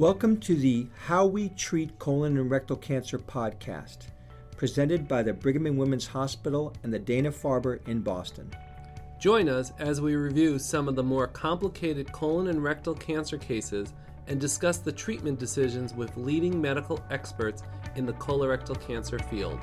Welcome 0.00 0.38
to 0.38 0.56
the 0.56 0.86
How 1.04 1.26
We 1.26 1.50
Treat 1.50 1.98
Colon 1.98 2.38
and 2.38 2.50
Rectal 2.50 2.74
Cancer 2.78 3.18
podcast, 3.18 4.06
presented 4.56 5.06
by 5.06 5.22
the 5.22 5.34
Brigham 5.34 5.66
and 5.66 5.76
Women's 5.76 6.06
Hospital 6.06 6.72
and 6.82 6.90
the 6.90 6.98
Dana 6.98 7.30
Farber 7.30 7.86
in 7.86 8.00
Boston. 8.00 8.50
Join 9.20 9.50
us 9.50 9.74
as 9.78 10.00
we 10.00 10.16
review 10.16 10.58
some 10.58 10.88
of 10.88 10.96
the 10.96 11.02
more 11.02 11.26
complicated 11.26 12.10
colon 12.12 12.46
and 12.46 12.64
rectal 12.64 12.94
cancer 12.94 13.36
cases 13.36 13.92
and 14.26 14.40
discuss 14.40 14.78
the 14.78 14.90
treatment 14.90 15.38
decisions 15.38 15.92
with 15.92 16.16
leading 16.16 16.58
medical 16.58 17.04
experts 17.10 17.62
in 17.94 18.06
the 18.06 18.14
colorectal 18.14 18.80
cancer 18.80 19.18
field. 19.18 19.60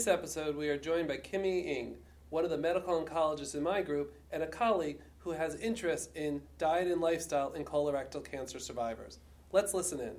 This 0.00 0.08
episode, 0.08 0.56
we 0.56 0.70
are 0.70 0.78
joined 0.78 1.06
by 1.06 1.18
Kimmy 1.18 1.66
Ng, 1.66 1.94
one 2.30 2.42
of 2.42 2.48
the 2.48 2.56
medical 2.56 3.04
oncologists 3.04 3.54
in 3.54 3.62
my 3.62 3.82
group 3.82 4.14
and 4.32 4.42
a 4.42 4.46
colleague 4.46 4.98
who 5.18 5.32
has 5.32 5.56
interest 5.56 6.16
in 6.16 6.40
diet 6.56 6.90
and 6.90 7.02
lifestyle 7.02 7.52
in 7.52 7.66
colorectal 7.66 8.24
cancer 8.24 8.58
survivors. 8.58 9.18
Let's 9.52 9.74
listen 9.74 10.00
in. 10.00 10.12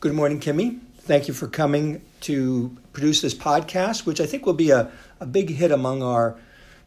Good 0.00 0.12
morning, 0.12 0.40
Kimmy. 0.40 0.80
Thank 0.96 1.28
you 1.28 1.34
for 1.34 1.46
coming 1.46 2.02
to 2.22 2.76
produce 2.92 3.20
this 3.20 3.32
podcast, 3.32 4.06
which 4.06 4.20
I 4.20 4.26
think 4.26 4.44
will 4.44 4.54
be 4.54 4.70
a, 4.70 4.90
a 5.20 5.26
big 5.26 5.50
hit 5.50 5.70
among 5.70 6.02
our 6.02 6.36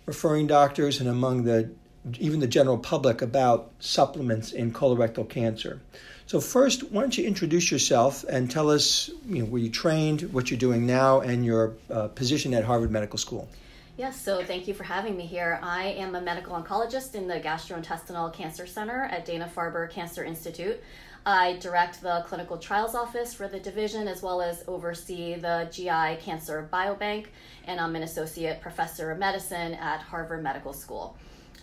referring 0.06 0.46
doctors 0.46 1.00
and 1.00 1.08
among 1.08 1.46
the 1.46 1.72
even 2.20 2.42
the 2.42 2.48
general 2.48 2.78
public 2.78 3.22
about 3.22 3.72
supplements 3.80 4.52
in 4.52 4.74
colorectal 4.74 5.30
cancer. 5.30 5.80
So 6.26 6.40
first, 6.40 6.91
why 6.91 7.02
don't 7.02 7.18
you 7.18 7.26
introduce 7.26 7.72
yourself 7.72 8.23
and 8.23 8.50
tell 8.50 8.70
us 8.70 9.09
you 9.28 9.39
know, 9.39 9.45
where 9.45 9.61
you 9.61 9.70
trained, 9.70 10.34
what 10.34 10.50
you're 10.50 10.59
doing 10.59 10.86
now, 10.86 11.20
and 11.20 11.45
your 11.45 11.73
uh, 11.92 12.08
position 12.08 12.53
at 12.53 12.64
Harvard 12.64 12.92
Medical 12.92 13.20
School. 13.20 13.50
Yes, 13.98 14.20
so 14.20 14.44
thank 14.44 14.67
you 14.67 14.73
for 14.73 14.83
having 14.83 15.16
me 15.16 15.25
here. 15.28 15.59
I 15.61 15.83
am 15.83 16.16
a 16.16 16.22
medical 16.22 16.59
oncologist 16.59 17.14
in 17.14 17.28
the 17.28 17.39
Gastrointestinal 17.39 18.33
Cancer 18.33 18.66
Center 18.66 19.03
at 19.03 19.23
Dana 19.23 19.52
Farber 19.56 19.88
Cancer 19.88 20.23
Institute. 20.23 20.81
I 21.25 21.58
direct 21.58 22.02
the 22.02 22.23
clinical 22.28 22.58
trials 22.58 22.95
office 22.95 23.36
for 23.36 23.48
the 23.48 23.59
division 23.59 24.08
as 24.08 24.23
well 24.23 24.42
as 24.42 24.64
oversee 24.67 25.36
the 25.36 25.70
GI 25.72 26.23
Cancer 26.23 26.67
Biobank, 26.73 27.28
and 27.66 27.80
I'm 27.80 27.95
an 27.95 28.02
associate 28.03 28.61
professor 28.61 29.11
of 29.11 29.20
medicine 29.20 29.76
at 29.76 30.02
Harvard 30.02 30.42
Medical 30.42 30.73
School. 30.73 31.16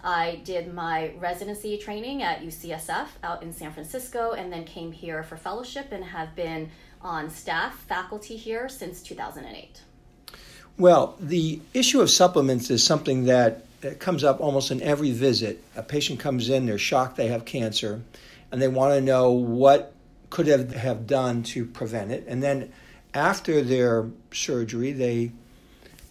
I 0.02 0.40
did 0.44 0.72
my 0.72 1.12
residency 1.18 1.76
training 1.76 2.22
at 2.22 2.42
UCSF 2.42 3.08
out 3.22 3.42
in 3.42 3.52
San 3.52 3.72
Francisco 3.72 4.32
and 4.32 4.52
then 4.52 4.64
came 4.64 4.92
here 4.92 5.22
for 5.22 5.36
fellowship 5.36 5.92
and 5.92 6.04
have 6.04 6.34
been 6.34 6.70
on 7.02 7.30
staff 7.30 7.74
faculty 7.86 8.36
here 8.36 8.68
since 8.68 9.02
2008. 9.02 9.82
Well, 10.78 11.16
the 11.20 11.60
issue 11.74 12.00
of 12.00 12.10
supplements 12.10 12.70
is 12.70 12.82
something 12.82 13.24
that 13.24 13.66
comes 13.98 14.24
up 14.24 14.40
almost 14.40 14.70
in 14.70 14.82
every 14.82 15.12
visit. 15.12 15.62
A 15.76 15.82
patient 15.82 16.20
comes 16.20 16.48
in, 16.48 16.66
they're 16.66 16.78
shocked 16.78 17.16
they 17.16 17.28
have 17.28 17.44
cancer 17.44 18.02
and 18.50 18.60
they 18.60 18.68
want 18.68 18.94
to 18.94 19.00
know 19.00 19.32
what 19.32 19.94
could 20.30 20.46
have, 20.46 20.72
have 20.72 21.06
done 21.06 21.42
to 21.42 21.66
prevent 21.66 22.12
it. 22.12 22.24
And 22.26 22.42
then 22.42 22.72
after 23.12 23.62
their 23.62 24.08
surgery, 24.32 24.92
they 24.92 25.32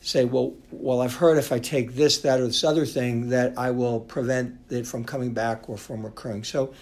say, 0.10 0.26
well, 0.26 0.56
well, 0.72 1.02
I've 1.02 1.14
heard 1.14 1.38
if 1.38 1.52
I 1.52 1.60
take 1.60 1.94
this, 1.94 2.20
that, 2.20 2.40
or 2.40 2.48
this 2.48 2.64
other 2.64 2.86
thing, 2.86 3.30
that 3.30 3.58
I 3.58 3.70
will 3.70 4.00
prevent 4.00 4.58
it 4.72 4.88
from 4.88 5.04
coming 5.04 5.34
back 5.34 5.70
or 5.70 5.78
from 5.78 6.04
recurring. 6.04 6.44
So, 6.44 6.74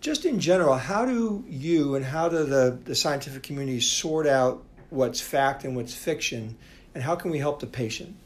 just 0.00 0.24
in 0.24 0.40
general, 0.40 0.74
how 0.74 1.04
do 1.04 1.44
you 1.46 1.96
and 1.96 2.04
how 2.04 2.30
do 2.30 2.44
the, 2.44 2.78
the 2.84 2.94
scientific 2.94 3.42
community 3.42 3.80
sort 3.80 4.26
out 4.26 4.64
what's 4.88 5.20
fact 5.20 5.64
and 5.64 5.76
what's 5.76 5.94
fiction, 5.94 6.56
and 6.94 7.04
how 7.04 7.14
can 7.14 7.30
we 7.30 7.38
help 7.38 7.60
the 7.60 7.66
patient? 7.66 8.16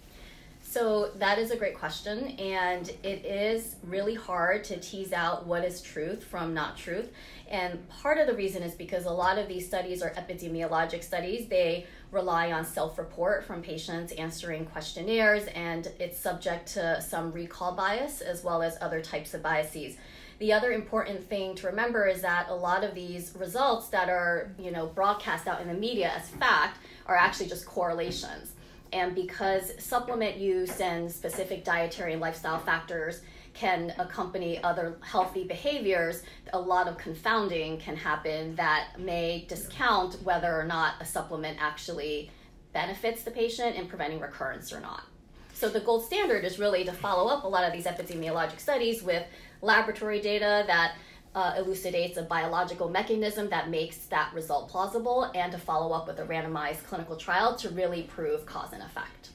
So 0.71 1.11
that 1.17 1.41
is 1.41 1.51
a 1.51 1.57
great 1.57 1.77
question, 1.77 2.29
and 2.39 2.89
it 3.03 3.25
is 3.27 3.75
really 3.83 4.15
hard 4.15 4.63
to 4.65 4.79
tease 4.79 5.13
out 5.13 5.45
what 5.45 5.65
is 5.65 5.83
truth 5.83 6.23
from 6.23 6.55
not 6.55 6.77
truth. 6.77 7.11
And 7.49 7.89
part 7.89 8.19
of 8.19 8.29
the 8.29 8.35
reason 8.35 8.63
is 8.63 8.77
because 8.77 9.05
a 9.05 9.11
lot 9.11 9.37
of 9.37 9.49
these 9.49 9.67
studies 9.67 10.01
are 10.01 10.11
epidemiologic 10.11 11.03
studies. 11.03 11.49
They 11.49 11.87
rely 12.13 12.53
on 12.53 12.65
self 12.65 12.99
report 12.99 13.45
from 13.45 13.63
patients 13.63 14.13
answering 14.13 14.65
questionnaires, 14.65 15.49
and 15.57 15.89
it's 15.99 16.21
subject 16.21 16.69
to 16.75 17.03
some 17.03 17.33
recall 17.33 17.73
bias 17.73 18.21
as 18.21 18.45
well 18.45 18.63
as 18.63 18.79
other 18.81 19.01
types 19.03 19.35
of 19.35 19.43
biases. 19.43 19.97
The 20.39 20.53
other 20.53 20.71
important 20.71 21.29
thing 21.29 21.57
to 21.57 21.67
remember 21.67 22.07
is 22.07 22.23
that 22.23 22.49
a 22.49 22.55
lot 22.55 22.85
of 22.85 22.95
these 22.95 23.35
results 23.37 23.89
that 23.89 24.09
are, 24.09 24.53
you 24.57 24.71
know, 24.71 24.87
broadcast 24.87 25.49
out 25.49 25.61
in 25.61 25.67
the 25.67 25.75
media 25.75 26.13
as 26.17 26.29
fact 26.29 26.79
are 27.07 27.17
actually 27.17 27.49
just 27.49 27.67
correlations. 27.67 28.53
And 28.93 29.15
because 29.15 29.73
supplement 29.79 30.37
use 30.37 30.81
and 30.81 31.11
specific 31.11 31.65
dietary 31.65 32.13
and 32.13 32.21
lifestyle 32.21 32.59
factors 32.59 33.23
can 33.55 33.93
accompany 33.99 34.63
other 34.63 34.97
healthy 35.01 35.45
behaviors, 35.45 36.23
a 36.53 36.61
lot 36.61 36.89
of 36.89 36.99
confounding 36.99 37.79
can 37.79 37.97
happen 37.97 38.55
that 38.57 38.99
may 38.99 39.45
discount 39.49 40.15
whether 40.23 40.59
or 40.59 40.65
not 40.65 40.95
a 41.01 41.05
supplement 41.05 41.59
actually 41.61 42.31
benefits 42.73 43.23
the 43.23 43.31
patient 43.31 43.77
in 43.77 43.87
preventing 43.87 44.21
recurrence 44.21 44.73
or 44.73 44.81
not. 44.81 45.05
So 45.53 45.69
the 45.69 45.81
gold 45.81 46.05
standard 46.05 46.45
is 46.45 46.59
really 46.59 46.85
to 46.85 46.93
follow 46.93 47.31
up 47.31 47.45
a 47.45 47.49
lot 47.49 47.65
of 47.65 47.73
these 47.73 47.85
epidemiologic 47.85 48.59
studies 48.61 49.03
with 49.03 49.25
laboratory 49.61 50.21
data 50.21 50.65
that 50.67 50.95
uh, 51.35 51.55
elucidates 51.57 52.17
a 52.17 52.23
biological 52.23 52.89
mechanism 52.89 53.49
that 53.51 53.71
makes 53.71 53.99
that 54.07 54.33
result 54.35 54.69
plausible 54.69 55.31
and 55.35 55.53
to 55.53 55.59
follow 55.59 55.95
up 55.95 56.07
with 56.07 56.19
a 56.19 56.25
randomized 56.25 56.85
clinical 56.85 57.17
trial 57.17 57.55
to 57.57 57.69
really 57.71 58.03
prove 58.03 58.45
cause 58.47 58.73
and 58.73 58.83
effect. 58.83 59.31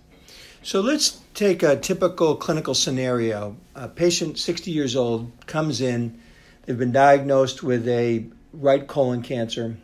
So 0.61 0.81
let's 0.81 1.21
take 1.33 1.63
a 1.63 1.77
typical 1.77 2.35
clinical 2.35 2.73
scenario. 2.73 3.55
A 3.75 3.87
patient 3.87 4.39
60 4.39 4.71
years 4.71 4.95
old 4.95 5.31
comes 5.45 5.79
in, 5.79 6.19
they've 6.65 6.77
been 6.77 6.91
diagnosed 6.91 7.63
with 7.63 7.87
a 7.87 8.25
right 8.51 8.85
colon 8.85 9.21
cancer. 9.21 9.77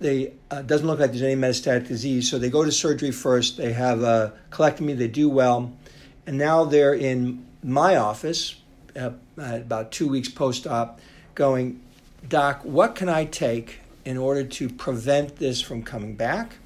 They 0.00 0.32
uh, 0.50 0.62
doesn't 0.62 0.86
look 0.86 0.98
like 0.98 1.12
there's 1.12 1.22
any 1.22 1.40
metastatic 1.40 1.86
disease, 1.86 2.28
so 2.28 2.38
they 2.38 2.50
go 2.50 2.64
to 2.64 2.72
surgery 2.72 3.12
first. 3.12 3.56
They 3.56 3.72
have 3.72 4.02
a 4.02 4.34
colectomy, 4.50 4.98
they 4.98 5.06
do 5.06 5.28
well, 5.28 5.72
and 6.26 6.36
now 6.36 6.64
they're 6.64 6.94
in 6.94 7.46
my 7.62 7.96
office 7.96 8.56
uh, 8.96 9.12
about 9.36 9.92
two 9.92 10.08
weeks 10.08 10.28
post-op 10.28 11.00
going, 11.34 11.80
Doc, 12.28 12.60
what 12.62 12.94
can 12.94 13.08
I 13.08 13.24
take 13.24 13.80
in 14.04 14.16
order 14.16 14.44
to 14.44 14.68
prevent 14.68 15.36
this 15.36 15.60
from 15.60 15.82
coming 15.82 16.14
back? 16.14 16.56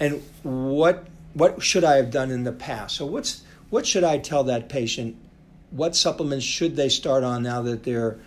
And 0.00 0.22
what 0.42 1.06
what 1.34 1.62
should 1.62 1.84
I 1.84 1.96
have 1.96 2.10
done 2.10 2.30
in 2.30 2.44
the 2.44 2.52
past? 2.52 2.96
So 2.96 3.06
what's 3.06 3.42
what 3.70 3.86
should 3.86 4.04
I 4.04 4.18
tell 4.18 4.44
that 4.44 4.68
patient? 4.68 5.16
What 5.70 5.96
supplements 5.96 6.44
should 6.44 6.76
they 6.76 6.88
start 6.88 7.24
on 7.24 7.42
now 7.42 7.62
that 7.62 7.84
they're 7.84 8.18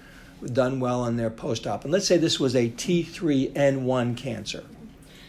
done 0.44 0.80
well 0.80 1.02
on 1.02 1.18
their 1.18 1.30
post-op? 1.30 1.84
And 1.84 1.94
let's 1.94 2.08
say 2.08 2.18
this 2.18 2.40
was 2.40 2.56
a 2.56 2.70
T3N1 2.70 4.18
cancer. 4.18 4.64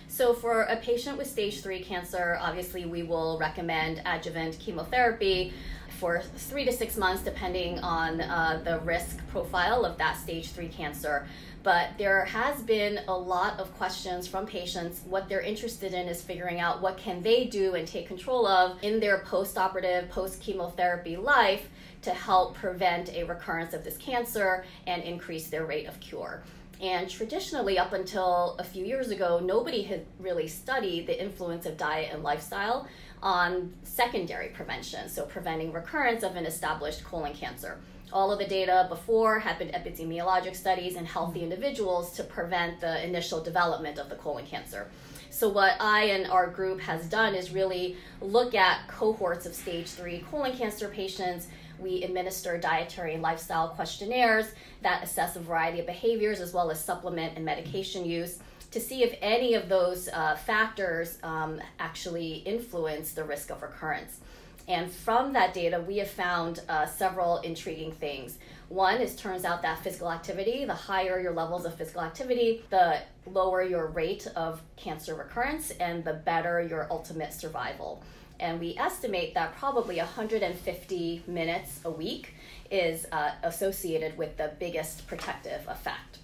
So, 0.09 0.33
for 0.33 0.63
a 0.63 0.77
patient 0.77 1.19
with 1.19 1.27
stage 1.27 1.61
three 1.61 1.81
cancer, 1.81 2.39
obviously 2.41 2.87
we 2.87 3.03
will 3.03 3.39
recommend 3.39 4.01
adjuvant 4.07 4.59
chemotherapy 4.59 5.53
for 5.99 6.23
three 6.37 6.65
to 6.65 6.73
six 6.73 6.97
months, 6.97 7.23
depending 7.23 7.79
on 7.81 8.21
uh, 8.21 8.61
the 8.65 8.79
risk 8.81 9.27
profile 9.29 9.85
of 9.85 9.97
that 9.99 10.17
stage 10.17 10.51
three 10.53 10.69
cancer. 10.69 11.27
But 11.63 11.99
there 11.99 12.25
has 12.27 12.63
been 12.63 13.01
a 13.09 13.17
lot 13.17 13.59
of 13.59 13.77
questions 13.77 14.29
from 14.29 14.47
patients. 14.47 15.01
What 15.05 15.29
they're 15.29 15.41
interested 15.41 15.95
in 15.95 16.07
is 16.07 16.23
figuring 16.23 16.61
out 16.61 16.81
what 16.81 16.97
can 16.97 17.23
they 17.23 17.47
do 17.47 17.75
and 17.75 17.89
take 17.89 18.07
control 18.07 18.47
of 18.47 18.81
in 18.85 19.01
their 19.01 19.19
post-operative, 19.19 20.09
post-chemotherapy 20.09 21.17
life 21.17 21.69
to 22.03 22.13
help 22.13 22.55
prevent 22.55 23.09
a 23.09 23.25
recurrence 23.25 23.75
of 23.75 23.83
this 23.83 23.97
cancer 23.97 24.65
and 24.87 25.03
increase 25.03 25.49
their 25.49 25.67
rate 25.67 25.89
of 25.89 25.99
cure. 25.99 26.45
And 26.81 27.09
traditionally, 27.09 27.79
up 27.79 27.95
until 27.95 28.55
a 28.59 28.65
few 28.65 28.85
years 28.85 29.09
ago, 29.09 29.41
nobody 29.43 29.83
had 29.83 30.05
really 30.21 30.47
studied 30.47 31.07
the 31.07 31.21
influence 31.21 31.65
of 31.65 31.77
diet 31.79 32.11
and 32.13 32.23
lifestyle 32.23 32.87
on 33.23 33.73
secondary 33.83 34.49
prevention, 34.49 35.09
so 35.09 35.25
preventing 35.25 35.73
recurrence 35.73 36.23
of 36.23 36.37
an 36.37 36.47
established 36.47 37.05
colon 37.05 37.33
cancer. 37.33 37.79
All 38.13 38.31
of 38.31 38.39
the 38.39 38.47
data 38.47 38.87
before 38.89 39.41
had 39.41 39.59
been 39.59 39.69
epidemiologic 39.69 40.55
studies 40.55 40.97
in 40.97 41.05
healthy 41.05 41.41
individuals 41.41 42.13
to 42.13 42.25
prevent 42.25 42.81
the 42.81 43.05
initial 43.05 43.43
development 43.43 43.99
of 43.99 44.09
the 44.09 44.17
colon 44.17 44.47
cancer. 44.47 44.89
So, 45.31 45.49
what 45.49 45.77
I 45.81 46.05
and 46.05 46.27
our 46.29 46.47
group 46.47 46.81
has 46.81 47.07
done 47.07 47.35
is 47.35 47.51
really 47.51 47.97
look 48.21 48.55
at 48.55 48.87
cohorts 48.89 49.45
of 49.45 49.55
stage 49.55 49.89
three 49.89 50.25
colon 50.31 50.57
cancer 50.57 50.89
patients 50.89 51.49
we 51.79 52.03
administer 52.03 52.59
dietary 52.59 53.15
and 53.15 53.23
lifestyle 53.23 53.69
questionnaires 53.69 54.47
that 54.83 55.03
assess 55.03 55.37
a 55.37 55.41
variety 55.41 55.81
of 55.81 55.87
behaviors 55.87 56.41
as 56.41 56.53
well 56.53 56.71
as 56.71 56.83
supplement 56.83 57.37
and 57.37 57.45
medication 57.45 58.05
use 58.05 58.39
to 58.71 58.81
see 58.81 59.03
if 59.03 59.17
any 59.21 59.55
of 59.55 59.69
those 59.69 60.09
uh, 60.09 60.37
factors 60.37 61.19
um, 61.23 61.61
actually 61.79 62.35
influence 62.45 63.13
the 63.13 63.25
risk 63.25 63.51
of 63.51 63.63
recurrence. 63.63 64.21
And 64.69 64.91
from 64.91 65.33
that 65.35 65.55
data, 65.55 65.81
we 65.87 65.99
have 65.99 66.11
found 66.11 66.61
uh, 66.69 66.87
several 66.87 67.39
intriguing 67.39 67.93
things. 67.93 68.39
One 68.69 69.01
is 69.01 69.15
turns 69.15 69.45
out 69.45 69.63
that 69.63 69.79
physical 69.85 70.11
activity, 70.11 70.65
the 70.65 70.75
higher 70.75 71.21
your 71.21 71.33
levels 71.33 71.65
of 71.65 71.75
physical 71.77 72.01
activity, 72.01 72.65
the 72.71 72.99
lower 73.27 73.63
your 73.63 73.87
rate 73.87 74.27
of 74.35 74.61
cancer 74.75 75.15
recurrence 75.15 75.71
and 75.71 76.05
the 76.05 76.15
better 76.15 76.61
your 76.61 76.89
ultimate 76.91 77.33
survival. 77.33 78.03
And 78.41 78.59
we 78.59 78.77
estimate 78.77 79.35
that 79.35 79.57
probably 79.57 79.99
150 79.99 81.23
minutes 81.29 81.81
a 81.85 81.91
week 81.91 82.35
is 82.71 83.07
uh, 83.13 83.31
associated 83.45 84.19
with 84.19 84.37
the 84.37 84.53
biggest 84.59 85.07
protective 85.07 85.67
effect. 85.69 86.19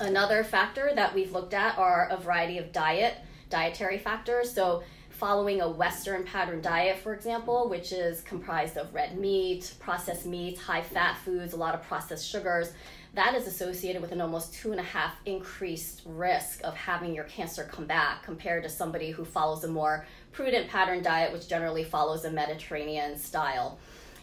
Another 0.00 0.44
factor 0.44 0.92
that 0.94 1.12
we've 1.12 1.32
looked 1.32 1.54
at 1.54 1.76
are 1.76 2.08
a 2.10 2.16
variety 2.16 2.58
of 2.58 2.72
diet, 2.72 3.16
dietary 3.50 3.98
factors. 3.98 4.52
So 4.52 4.84
following 5.10 5.60
a 5.60 5.68
Western 5.68 6.22
pattern 6.22 6.62
diet, 6.62 6.98
for 6.98 7.14
example, 7.14 7.68
which 7.68 7.90
is 7.90 8.20
comprised 8.20 8.76
of 8.76 8.94
red 8.94 9.18
meat, 9.18 9.74
processed 9.80 10.24
meats, 10.24 10.60
high 10.60 10.82
fat 10.82 11.18
foods, 11.24 11.52
a 11.52 11.56
lot 11.56 11.74
of 11.74 11.82
processed 11.82 12.28
sugars, 12.28 12.72
that 13.14 13.34
is 13.34 13.48
associated 13.48 14.00
with 14.00 14.12
an 14.12 14.20
almost 14.20 14.54
two 14.54 14.70
and 14.70 14.78
a 14.78 14.84
half 14.84 15.14
increased 15.26 16.02
risk 16.04 16.60
of 16.62 16.76
having 16.76 17.12
your 17.12 17.24
cancer 17.24 17.64
come 17.64 17.86
back 17.86 18.22
compared 18.22 18.62
to 18.62 18.68
somebody 18.68 19.10
who 19.10 19.24
follows 19.24 19.64
a 19.64 19.68
more 19.68 20.06
prudent 20.30 20.68
pattern 20.68 21.02
diet, 21.02 21.32
which 21.32 21.48
generally 21.48 21.82
follows 21.82 22.24
a 22.24 22.30
Mediterranean 22.30 23.18
style. 23.18 23.80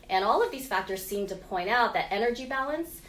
And 0.09 0.23
all 0.23 0.41
of 0.41 0.51
these 0.51 0.67
factors 0.67 1.03
seem 1.03 1.27
to 1.27 1.35
point 1.35 1.67
out 1.67 1.93
that 1.95 2.07
energy 2.11 2.45
balance 2.45 3.01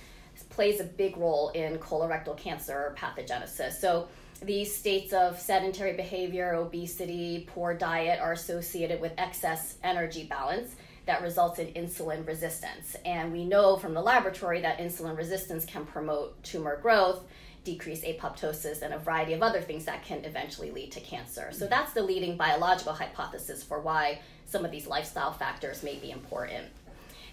plays 0.51 0.81
a 0.81 0.85
big 0.85 1.17
role 1.17 1.51
in 1.51 1.79
colorectal 1.79 2.37
cancer 2.37 2.95
pathogenesis. 2.99 3.73
So 3.75 4.09
these 4.43 4.75
states 4.75 5.13
of 5.13 5.39
sedentary 5.39 5.95
behavior, 5.95 6.55
obesity, 6.55 7.49
poor 7.53 7.75
diet 7.75 8.21
are 8.21 8.33
associated 8.33 9.01
with 9.01 9.13
excess 9.19 9.77
energy 9.83 10.25
balance 10.25 10.77
that 11.07 11.23
results 11.23 11.59
in 11.59 11.69
insulin 11.69 12.27
resistance. 12.27 12.97
And 13.05 13.33
we 13.33 13.45
know 13.45 13.77
from 13.77 13.95
the 13.95 14.03
laboratory 14.03 14.61
that 14.63 14.79
insulin 14.79 15.17
resistance 15.17 15.65
can 15.65 15.87
promote 15.87 16.43
tumor 16.43 16.79
growth, 16.81 17.23
decrease 17.65 18.05
apoptosis, 18.05 18.83
and 18.83 18.93
a 18.93 18.99
variety 18.99 19.33
of 19.33 19.43
other 19.43 19.61
things 19.61 19.85
that 19.85 20.05
can 20.05 20.25
eventually 20.25 20.71
lead 20.71 20.93
to 20.93 21.01
cancer. 21.01 21.51
So 21.53 21.67
that's 21.67 21.93
the 21.93 22.03
leading 22.03 22.37
biological 22.37 22.93
hypothesis 22.93 23.63
for 23.63 23.81
why 23.81 24.21
some 24.45 24.65
of 24.65 24.71
these 24.71 24.87
lifestyle 24.87 25.33
factors 25.33 25.83
may 25.83 25.97
be 25.97 26.11
important. 26.11 26.67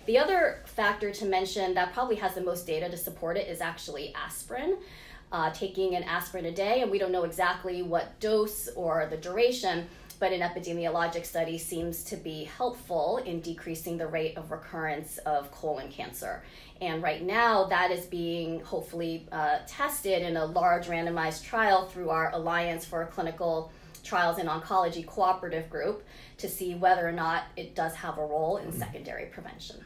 The 0.06 0.18
other 0.18 0.62
factor 0.66 1.12
to 1.12 1.26
mention 1.26 1.74
that 1.76 1.94
probably 1.94 2.18
has 2.18 2.36
the 2.36 2.42
most 2.42 2.68
data 2.68 2.90
to 2.90 2.98
support 2.98 3.38
it 3.38 3.48
is 3.48 3.62
actually 3.62 4.14
aspirin 4.16 4.78
uh, 5.34 5.50
taking 5.50 5.96
an 5.96 6.04
aspirin 6.04 6.46
a 6.46 6.52
day, 6.52 6.82
and 6.82 6.92
we 6.92 7.00
don't 7.00 7.12
know 7.12 7.24
exactly 7.24 7.82
what 7.82 8.20
dose 8.20 8.70
or 8.76 9.08
the 9.10 9.18
duration, 9.18 9.88
but 10.20 10.32
an 10.32 10.42
epidemiologic 10.42 11.26
study 11.26 11.58
seems 11.58 12.04
to 12.04 12.16
be 12.16 12.44
helpful 12.44 13.18
in 13.26 13.42
decreasing 13.42 13.98
the 13.98 14.06
rate 14.06 14.38
of 14.38 14.52
recurrence 14.52 15.18
of 15.20 15.52
colon 15.52 15.90
cancer. 15.90 16.44
And 16.82 17.02
right 17.02 17.24
now, 17.24 17.66
that 17.66 17.90
is 17.90 18.06
being 18.06 18.60
hopefully 18.60 19.26
uh, 19.32 19.60
tested 19.68 20.22
in 20.22 20.38
a 20.38 20.46
large 20.46 20.88
randomized 20.88 21.44
trial 21.44 21.88
through 21.88 22.10
our 22.10 22.32
Alliance 22.34 22.86
for 22.86 23.04
Clinical 23.08 23.72
Trials 24.04 24.38
in 24.38 24.48
Oncology 24.48 25.06
cooperative 25.06 25.70
group 25.70 26.04
to 26.38 26.48
see 26.48 26.76
whether 26.76 27.08
or 27.08 27.14
not 27.14 27.46
it 27.56 27.74
does 27.74 27.96
have 27.96 28.18
a 28.18 28.26
role 28.26 28.58
in 28.58 28.72
secondary 28.72 29.26
prevention. 29.26 29.78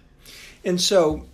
And 0.64 0.80
so 0.80 1.26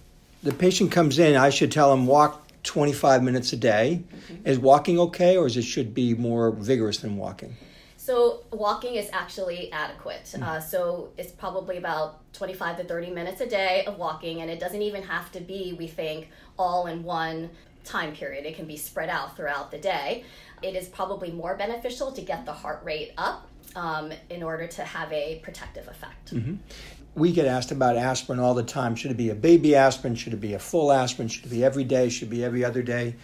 the 0.44 0.54
patient 0.54 0.92
comes 0.92 1.20
in, 1.20 1.36
I 1.36 1.50
should 1.50 1.72
tell 1.72 1.94
him 1.94 2.06
walk 2.06 2.42
25 2.64 3.24
minutes 3.24 3.54
a 3.54 3.58
day. 3.58 4.04
Mm-hmm. 4.04 4.48
Is 4.48 4.60
walking 4.60 5.00
okay, 5.00 5.38
or 5.38 5.48
is 5.48 5.58
it 5.58 5.64
should 5.64 5.94
be 5.94 6.14
more 6.14 6.52
vigorous 6.52 6.98
than 6.98 7.18
walking? 7.18 7.56
So 7.98 8.44
walking 8.52 8.96
is 8.96 9.10
actually 9.14 9.72
adequate. 9.72 10.26
Mm-hmm. 10.26 10.44
Uh, 10.44 10.60
so 10.60 11.12
it's 11.18 11.32
probably 11.32 11.78
about 11.78 12.20
25 12.34 12.78
to 12.78 12.84
30 12.84 13.12
minutes 13.12 13.42
a 13.42 13.48
day 13.48 13.86
of 13.86 13.98
walking, 13.98 14.42
and 14.42 14.52
it 14.52 14.60
doesn't 14.60 14.82
even 14.82 15.04
have 15.04 15.32
to 15.32 15.40
be, 15.40 15.74
we 15.74 15.88
think, 15.88 16.28
all 16.60 16.88
in 16.88 17.04
one 17.04 17.50
time 17.86 18.14
period. 18.14 18.46
It 18.46 18.56
can 18.56 18.66
be 18.66 18.78
spread 18.78 19.10
out 19.10 19.36
throughout 19.36 19.72
the 19.72 19.78
day. 19.78 20.26
It 20.62 20.76
is 20.76 20.88
probably 20.88 21.32
more 21.32 21.56
beneficial 21.56 22.12
to 22.14 22.22
get 22.22 22.46
the 22.46 22.54
heart 22.54 22.82
rate 22.84 23.14
up 23.18 23.50
um, 23.76 24.12
in 24.30 24.44
order 24.44 24.68
to 24.68 24.84
have 24.84 25.12
a 25.12 25.40
protective 25.44 25.88
effect. 25.88 26.34
Mm-hmm 26.34 26.56
we 27.16 27.32
get 27.32 27.46
asked 27.46 27.72
about 27.72 27.96
aspirin 27.96 28.40
all 28.40 28.54
the 28.54 28.64
time. 28.64 28.96
Should 28.96 29.12
it 29.12 29.18
be 29.18 29.30
a 29.30 29.36
baby 29.36 29.76
aspirin? 29.76 30.16
Should 30.16 30.34
it 30.34 30.42
be 30.42 30.54
a 30.54 30.60
full 30.60 30.92
aspirin? 30.92 31.28
Should 31.28 31.46
it 31.46 31.50
be 31.50 31.64
every 31.64 31.84
day? 31.84 32.10
Should 32.10 32.30
it 32.30 32.32
be 32.32 32.44
every 32.44 32.66
other 32.66 32.82
day? 32.82 33.16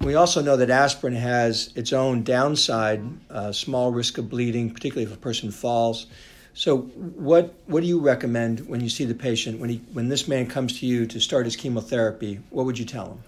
We 0.00 0.16
also 0.16 0.42
know 0.42 0.56
that 0.56 0.70
aspirin 0.70 1.14
has 1.14 1.70
its 1.76 1.92
own 1.92 2.24
downside, 2.24 3.02
uh, 3.30 3.52
small 3.52 3.92
risk 3.92 4.18
of 4.18 4.28
bleeding, 4.28 4.70
particularly 4.70 5.04
if 5.10 5.16
a 5.16 5.20
person 5.20 5.52
falls. 5.52 6.06
So, 6.54 6.78
what 6.78 7.54
what 7.66 7.80
do 7.80 7.86
you 7.86 8.00
recommend 8.00 8.68
when 8.68 8.80
you 8.80 8.88
see 8.88 9.04
the 9.04 9.14
patient 9.14 9.60
when 9.60 9.70
he 9.70 9.80
when 9.92 10.08
this 10.08 10.26
man 10.26 10.48
comes 10.48 10.80
to 10.80 10.86
you 10.86 11.06
to 11.06 11.20
start 11.20 11.44
his 11.46 11.54
chemotherapy? 11.54 12.40
What 12.50 12.66
would 12.66 12.78
you 12.78 12.84
tell 12.84 13.06
him? 13.06 13.18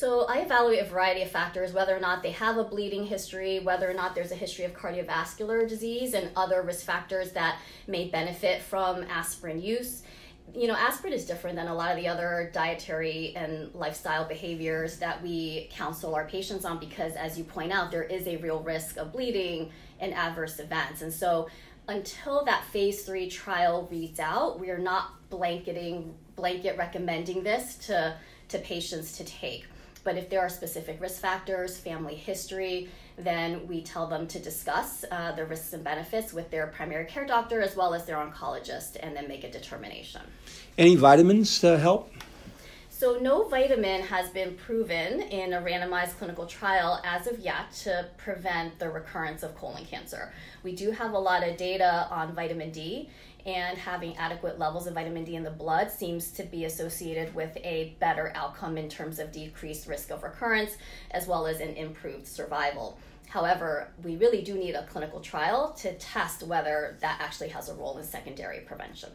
So 0.00 0.22
I 0.22 0.38
evaluate 0.38 0.80
a 0.80 0.86
variety 0.86 1.20
of 1.20 1.30
factors, 1.30 1.74
whether 1.74 1.94
or 1.94 2.00
not 2.00 2.22
they 2.22 2.30
have 2.30 2.56
a 2.56 2.64
bleeding 2.64 3.04
history, 3.04 3.58
whether 3.58 3.90
or 3.90 3.92
not 3.92 4.14
there's 4.14 4.32
a 4.32 4.34
history 4.34 4.64
of 4.64 4.72
cardiovascular 4.72 5.68
disease, 5.68 6.14
and 6.14 6.30
other 6.36 6.62
risk 6.62 6.86
factors 6.86 7.32
that 7.32 7.58
may 7.86 8.08
benefit 8.08 8.62
from 8.62 9.02
aspirin 9.02 9.60
use. 9.60 10.02
You 10.54 10.68
know, 10.68 10.74
aspirin 10.74 11.12
is 11.12 11.26
different 11.26 11.56
than 11.56 11.68
a 11.68 11.74
lot 11.74 11.90
of 11.90 11.98
the 11.98 12.08
other 12.08 12.50
dietary 12.54 13.34
and 13.36 13.74
lifestyle 13.74 14.24
behaviors 14.24 14.96
that 15.00 15.22
we 15.22 15.68
counsel 15.70 16.14
our 16.14 16.24
patients 16.24 16.64
on 16.64 16.78
because, 16.78 17.12
as 17.12 17.36
you 17.36 17.44
point 17.44 17.70
out, 17.70 17.90
there 17.90 18.04
is 18.04 18.26
a 18.26 18.38
real 18.38 18.60
risk 18.60 18.96
of 18.96 19.12
bleeding 19.12 19.70
and 19.98 20.14
adverse 20.14 20.60
events. 20.60 21.02
And 21.02 21.12
so, 21.12 21.50
until 21.88 22.42
that 22.46 22.64
phase 22.72 23.04
three 23.04 23.28
trial 23.28 23.86
reads 23.90 24.18
out, 24.18 24.58
we 24.60 24.70
are 24.70 24.78
not 24.78 25.28
blanketing 25.28 26.14
blanket 26.36 26.78
recommending 26.78 27.42
this 27.42 27.74
to 27.88 28.16
to 28.48 28.58
patients 28.60 29.18
to 29.18 29.24
take. 29.24 29.66
But 30.02 30.16
if 30.16 30.30
there 30.30 30.40
are 30.40 30.48
specific 30.48 31.00
risk 31.00 31.20
factors, 31.20 31.78
family 31.78 32.14
history, 32.14 32.88
then 33.16 33.66
we 33.66 33.82
tell 33.82 34.06
them 34.06 34.26
to 34.28 34.38
discuss 34.38 35.04
uh, 35.10 35.32
the 35.32 35.44
risks 35.44 35.72
and 35.72 35.84
benefits 35.84 36.32
with 36.32 36.50
their 36.50 36.68
primary 36.68 37.04
care 37.04 37.26
doctor 37.26 37.60
as 37.60 37.76
well 37.76 37.94
as 37.94 38.06
their 38.06 38.16
oncologist 38.16 38.96
and 39.00 39.14
then 39.14 39.28
make 39.28 39.44
a 39.44 39.50
determination. 39.50 40.22
Any 40.78 40.96
vitamins 40.96 41.60
to 41.60 41.78
help? 41.78 42.10
So, 43.00 43.18
no 43.18 43.48
vitamin 43.48 44.02
has 44.02 44.28
been 44.28 44.56
proven 44.56 45.22
in 45.22 45.54
a 45.54 45.62
randomized 45.62 46.18
clinical 46.18 46.44
trial 46.44 47.00
as 47.02 47.26
of 47.26 47.38
yet 47.38 47.72
to 47.84 48.10
prevent 48.18 48.78
the 48.78 48.90
recurrence 48.90 49.42
of 49.42 49.56
colon 49.56 49.86
cancer. 49.86 50.34
We 50.62 50.76
do 50.76 50.90
have 50.90 51.14
a 51.14 51.18
lot 51.18 51.42
of 51.42 51.56
data 51.56 52.06
on 52.10 52.34
vitamin 52.34 52.72
D, 52.72 53.08
and 53.46 53.78
having 53.78 54.16
adequate 54.16 54.58
levels 54.58 54.86
of 54.86 54.94
vitamin 54.94 55.24
D 55.24 55.36
in 55.36 55.42
the 55.42 55.50
blood 55.50 55.90
seems 55.90 56.30
to 56.32 56.42
be 56.42 56.64
associated 56.64 57.34
with 57.34 57.56
a 57.58 57.96
better 58.00 58.32
outcome 58.34 58.76
in 58.78 58.88
terms 58.88 59.18
of 59.18 59.32
decreased 59.32 59.86
risk 59.86 60.10
of 60.10 60.22
recurrence 60.22 60.76
as 61.10 61.26
well 61.26 61.46
as 61.46 61.60
an 61.60 61.70
improved 61.70 62.26
survival. 62.26 62.98
However, 63.28 63.88
we 64.02 64.16
really 64.16 64.42
do 64.42 64.54
need 64.54 64.74
a 64.74 64.84
clinical 64.86 65.20
trial 65.20 65.72
to 65.78 65.94
test 65.94 66.42
whether 66.42 66.96
that 67.00 67.20
actually 67.20 67.50
has 67.50 67.68
a 67.68 67.74
role 67.74 67.96
in 67.98 68.04
secondary 68.04 68.60
prevention. 68.60 69.10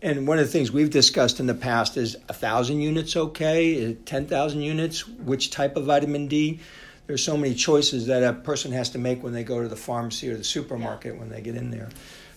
And 0.00 0.26
one 0.26 0.38
of 0.38 0.46
the 0.46 0.52
things 0.52 0.70
we've 0.70 0.90
discussed 0.90 1.40
in 1.40 1.46
the 1.46 1.54
past 1.54 1.96
is 1.96 2.16
a 2.28 2.32
thousand 2.32 2.80
units 2.80 3.16
okay, 3.16 3.90
uh, 3.90 3.94
ten 4.06 4.26
thousand 4.26 4.62
units, 4.62 5.06
which 5.06 5.50
type 5.50 5.76
of 5.76 5.84
vitamin 5.84 6.28
D. 6.28 6.60
There's 7.06 7.24
so 7.24 7.36
many 7.36 7.54
choices 7.54 8.06
that 8.06 8.22
a 8.22 8.34
person 8.34 8.70
has 8.72 8.90
to 8.90 8.98
make 8.98 9.22
when 9.22 9.32
they 9.32 9.42
go 9.42 9.62
to 9.62 9.68
the 9.68 9.76
pharmacy 9.76 10.30
or 10.30 10.36
the 10.36 10.44
supermarket 10.44 11.14
yeah. 11.14 11.20
when 11.20 11.30
they 11.30 11.40
get 11.40 11.56
in 11.56 11.70
there. 11.70 11.88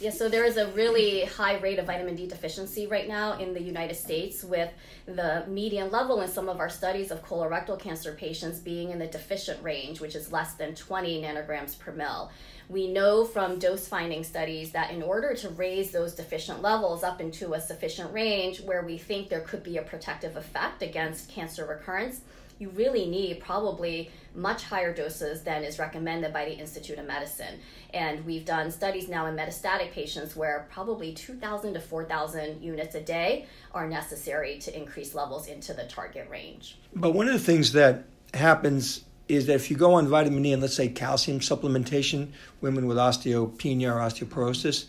Yeah, 0.01 0.10
so 0.10 0.29
there 0.29 0.46
is 0.46 0.58
a 0.58 0.65
really 0.70 1.25
high 1.25 1.60
rate 1.60 1.77
of 1.77 1.86
vitamin 1.86 2.15
D 2.15 2.25
deficiency 2.25 2.88
right 2.88 3.08
now 3.08 3.38
in 3.38 3.53
the 3.53 3.62
United 3.62 3.93
States, 3.93 4.43
with 4.43 4.72
the 5.05 5.43
median 5.48 5.91
level 5.91 6.22
in 6.22 6.27
some 6.27 6.50
of 6.50 6.60
our 6.60 6.70
studies 6.70 7.12
of 7.12 7.24
colorectal 7.24 7.79
cancer 7.79 8.13
patients 8.13 8.58
being 8.58 8.89
in 8.89 8.98
the 8.98 9.05
deficient 9.05 9.62
range, 9.62 10.01
which 10.01 10.15
is 10.15 10.31
less 10.31 10.55
than 10.55 10.74
20 10.74 11.22
nanograms 11.22 11.77
per 11.77 11.91
mil. 11.91 12.31
We 12.67 12.88
know 12.88 13.25
from 13.25 13.60
dose 13.60 13.88
finding 13.88 14.24
studies 14.24 14.72
that 14.72 14.89
in 14.89 15.03
order 15.03 15.36
to 15.36 15.50
raise 15.50 15.91
those 15.91 16.15
deficient 16.15 16.63
levels 16.63 17.03
up 17.03 17.22
into 17.22 17.53
a 17.53 17.62
sufficient 17.62 18.12
range 18.12 18.60
where 18.62 18.81
we 18.81 18.98
think 18.98 19.29
there 19.29 19.41
could 19.41 19.62
be 19.62 19.77
a 19.77 19.84
protective 19.84 20.36
effect 20.36 20.81
against 20.81 21.29
cancer 21.29 21.67
recurrence, 21.67 22.22
you 22.62 22.70
really 22.70 23.08
need 23.08 23.39
probably 23.39 24.12
much 24.36 24.63
higher 24.63 24.94
doses 24.94 25.41
than 25.41 25.63
is 25.63 25.80
recommended 25.80 26.32
by 26.32 26.46
the 26.46 26.53
Institute 26.53 27.00
of 27.00 27.08
Medicine. 27.08 27.60
And 27.91 28.24
we've 28.24 28.46
done 28.46 28.70
studies 28.70 29.10
now 29.10 29.25
in 29.25 29.36
metastatic 29.36 29.91
patients 29.91 30.36
where 30.36 30.68
probably 30.72 31.12
2,000 31.12 31.74
to 31.74 31.80
4,000 31.80 32.62
units 32.62 32.94
a 32.94 33.01
day 33.01 33.48
are 33.74 33.89
necessary 33.89 34.60
to 34.60 34.77
increase 34.77 35.15
levels 35.15 35.48
into 35.48 35.74
the 35.74 35.86
target 35.86 36.30
range. 36.30 36.77
But 36.96 37.12
one 37.12 37.27
of 37.27 37.34
the 37.34 37.39
things 37.39 37.72
that 37.74 38.03
happens 38.36 39.03
is 39.27 39.48
that 39.48 39.56
if 39.56 39.72
you 39.72 39.75
go 39.75 39.96
on 39.96 40.08
vitamin 40.08 40.46
E 40.46 40.53
and 40.53 40.62
let's 40.62 40.75
say 40.75 40.88
calcium 40.88 41.39
supplementation, 41.39 42.30
women 42.62 42.86
with 42.86 42.98
osteopenia 42.98 43.91
or 43.91 44.00
osteoporosis, 44.00 44.86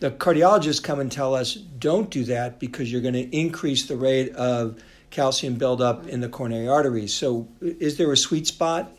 the 0.00 0.10
cardiologists 0.10 0.82
come 0.82 1.00
and 1.00 1.10
tell 1.10 1.34
us 1.34 1.54
don't 1.54 2.10
do 2.10 2.24
that 2.24 2.60
because 2.60 2.92
you're 2.92 3.00
going 3.00 3.14
to 3.14 3.34
increase 3.34 3.86
the 3.86 3.96
rate 3.96 4.34
of 4.34 4.78
calcium 5.14 5.54
buildup 5.54 6.06
in 6.08 6.20
the 6.20 6.28
coronary 6.28 6.68
arteries. 6.68 7.14
So, 7.14 7.48
is 7.60 7.96
there 7.96 8.12
a 8.12 8.16
sweet 8.16 8.46
spot? 8.46 8.92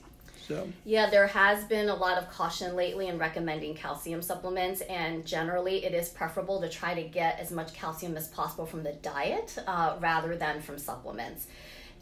So. 0.47 0.67
Yeah, 0.85 1.09
there 1.09 1.27
has 1.27 1.63
been 1.65 1.89
a 1.89 1.95
lot 1.95 2.17
of 2.17 2.29
caution 2.29 2.75
lately 2.75 3.07
in 3.07 3.17
recommending 3.17 3.75
calcium 3.75 4.21
supplements, 4.21 4.81
and 4.81 5.25
generally, 5.25 5.83
it 5.83 5.93
is 5.93 6.09
preferable 6.09 6.61
to 6.61 6.69
try 6.69 6.93
to 6.93 7.03
get 7.03 7.39
as 7.39 7.51
much 7.51 7.73
calcium 7.73 8.15
as 8.15 8.27
possible 8.27 8.65
from 8.65 8.83
the 8.83 8.93
diet 8.93 9.57
uh, 9.67 9.95
rather 9.99 10.37
than 10.37 10.61
from 10.61 10.77
supplements. 10.77 11.47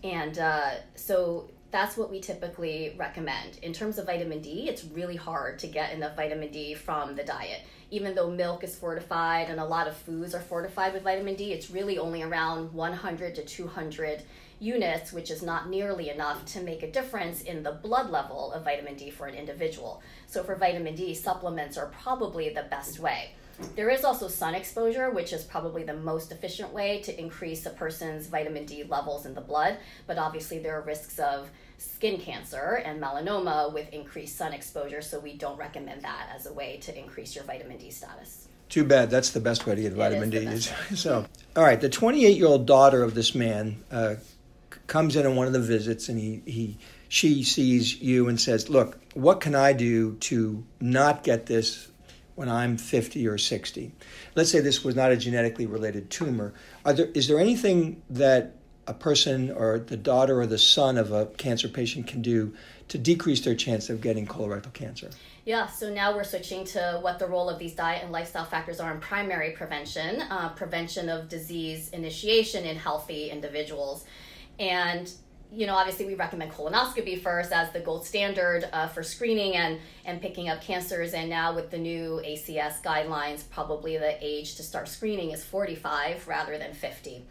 And 0.03 0.37
uh, 0.37 0.71
so 0.95 1.49
that's 1.73 1.97
what 1.97 2.11
we 2.11 2.21
typically 2.21 2.93
recommend. 2.97 3.57
In 3.63 3.73
terms 3.73 3.97
of 3.97 4.05
vitamin 4.05 4.41
D, 4.41 4.69
it's 4.69 4.85
really 4.85 5.15
hard 5.15 5.57
to 5.57 5.67
get 5.67 5.91
enough 5.91 6.15
vitamin 6.15 6.51
D 6.51 6.75
from 6.75 7.15
the 7.15 7.23
diet. 7.23 7.61
Even 7.89 8.13
though 8.13 8.29
milk 8.29 8.63
is 8.63 8.75
fortified 8.75 9.49
and 9.49 9.59
a 9.59 9.65
lot 9.65 9.87
of 9.87 9.97
foods 9.97 10.35
are 10.35 10.39
fortified 10.39 10.93
with 10.93 11.01
vitamin 11.01 11.35
D, 11.35 11.51
it's 11.51 11.71
really 11.71 11.97
only 11.97 12.21
around 12.21 12.71
100 12.71 13.33
to 13.35 13.43
200 13.43 14.21
units, 14.59 15.11
which 15.11 15.31
is 15.31 15.41
not 15.41 15.67
nearly 15.67 16.11
enough 16.11 16.45
to 16.45 16.61
make 16.61 16.83
a 16.83 16.91
difference 16.91 17.41
in 17.41 17.63
the 17.63 17.71
blood 17.71 18.11
level 18.11 18.53
of 18.53 18.63
vitamin 18.63 18.95
D 18.95 19.09
for 19.09 19.25
an 19.25 19.33
individual. 19.33 20.03
So, 20.27 20.43
for 20.43 20.55
vitamin 20.55 20.93
D, 20.93 21.15
supplements 21.15 21.75
are 21.75 21.87
probably 21.87 22.49
the 22.49 22.67
best 22.69 22.99
way. 22.99 23.31
There 23.75 23.89
is 23.89 24.03
also 24.03 24.27
sun 24.27 24.55
exposure, 24.55 25.11
which 25.11 25.33
is 25.33 25.43
probably 25.43 25.83
the 25.83 25.93
most 25.93 26.31
efficient 26.31 26.73
way 26.73 27.01
to 27.01 27.19
increase 27.19 27.65
a 27.65 27.69
person's 27.69 28.27
vitamin 28.27 28.65
D 28.65 28.83
levels 28.83 29.25
in 29.25 29.33
the 29.33 29.41
blood. 29.41 29.77
But 30.07 30.17
obviously, 30.17 30.59
there 30.59 30.77
are 30.77 30.81
risks 30.81 31.19
of 31.19 31.49
skin 31.77 32.19
cancer 32.19 32.81
and 32.85 33.01
melanoma 33.01 33.73
with 33.73 33.89
increased 33.89 34.37
sun 34.37 34.53
exposure, 34.53 35.01
so 35.01 35.19
we 35.19 35.33
don't 35.33 35.57
recommend 35.57 36.01
that 36.03 36.29
as 36.35 36.45
a 36.45 36.53
way 36.53 36.77
to 36.83 36.97
increase 36.97 37.35
your 37.35 37.43
vitamin 37.43 37.77
D 37.77 37.89
status. 37.89 38.47
Too 38.69 38.83
bad. 38.83 39.09
That's 39.09 39.31
the 39.31 39.39
best 39.39 39.65
way 39.65 39.75
to 39.75 39.81
get 39.81 39.93
vitamin 39.93 40.29
D. 40.29 40.47
So, 40.95 41.25
all 41.55 41.63
right. 41.63 41.79
The 41.79 41.89
28 41.89 42.37
year 42.37 42.47
old 42.47 42.65
daughter 42.65 43.03
of 43.03 43.13
this 43.13 43.35
man 43.35 43.83
uh, 43.91 44.15
comes 44.87 45.15
in 45.15 45.25
on 45.25 45.35
one 45.35 45.47
of 45.47 45.53
the 45.53 45.59
visits, 45.59 46.09
and 46.09 46.17
he, 46.17 46.41
he 46.45 46.77
she 47.07 47.43
sees 47.43 48.01
you 48.01 48.27
and 48.29 48.39
says, 48.39 48.69
"Look, 48.69 48.99
what 49.13 49.41
can 49.41 49.53
I 49.53 49.73
do 49.73 50.15
to 50.15 50.63
not 50.79 51.23
get 51.23 51.45
this 51.45 51.87
when 52.35 52.49
I'm 52.49 52.77
50 52.77 53.27
or 53.27 53.37
60. 53.37 53.91
Let's 54.35 54.51
say 54.51 54.59
this 54.59 54.83
was 54.83 54.95
not 54.95 55.11
a 55.11 55.17
genetically 55.17 55.65
related 55.65 56.09
tumor. 56.09 56.53
Are 56.85 56.93
there, 56.93 57.07
is 57.13 57.27
there 57.27 57.39
anything 57.39 58.01
that 58.09 58.55
a 58.87 58.93
person 58.93 59.51
or 59.51 59.79
the 59.79 59.97
daughter 59.97 60.41
or 60.41 60.47
the 60.47 60.57
son 60.57 60.97
of 60.97 61.11
a 61.11 61.27
cancer 61.37 61.67
patient 61.67 62.07
can 62.07 62.21
do 62.21 62.53
to 62.89 62.97
decrease 62.97 63.41
their 63.41 63.55
chance 63.55 63.89
of 63.89 64.01
getting 64.01 64.25
colorectal 64.25 64.73
cancer? 64.73 65.09
Yeah, 65.45 65.67
so 65.67 65.93
now 65.93 66.15
we're 66.15 66.23
switching 66.23 66.63
to 66.67 66.99
what 67.01 67.19
the 67.19 67.27
role 67.27 67.49
of 67.49 67.59
these 67.59 67.73
diet 67.73 68.03
and 68.03 68.11
lifestyle 68.11 68.45
factors 68.45 68.79
are 68.79 68.93
in 68.93 68.99
primary 68.99 69.51
prevention, 69.51 70.21
uh, 70.21 70.49
prevention 70.49 71.09
of 71.09 71.27
disease 71.27 71.89
initiation 71.89 72.65
in 72.65 72.77
healthy 72.77 73.29
individuals. 73.29 74.05
And 74.59 75.11
you 75.55 75.67
know, 75.67 75.75
obviously 75.75 76.05
we 76.05 76.15
recommend 76.15 76.51
colonoscopy 76.51 77.21
first 77.21 77.51
as 77.51 77.71
the 77.71 77.79
gold 77.79 78.05
standard 78.05 78.67
uh, 78.73 78.87
for 78.87 79.03
screening 79.03 79.55
and, 79.55 79.79
and 80.03 80.19
picking 80.19 80.49
up 80.49 80.61
cancers. 80.61 81.13
And 81.13 81.29
now 81.29 81.53
with 81.53 81.69
the 81.69 81.77
new 81.77 82.21
ACS 82.25 82.81
guidelines, 82.81 83.47
probably 83.49 83.97
the 83.97 84.17
age 84.19 84.55
to 84.55 84.63
start 84.63 84.87
screening 84.87 85.31
is 85.31 85.43
45 85.43 86.27
rather 86.27 86.57
than 86.57 86.73
50. 86.73 87.23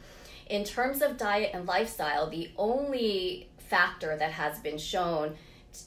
In 0.52 0.64
terms 0.64 1.00
of 1.00 1.16
diet 1.16 1.52
and 1.54 1.66
lifestyle, 1.66 2.28
the 2.28 2.50
only 2.58 3.48
factor 3.56 4.18
that 4.18 4.32
has 4.32 4.58
been 4.58 4.76
shown 4.76 5.34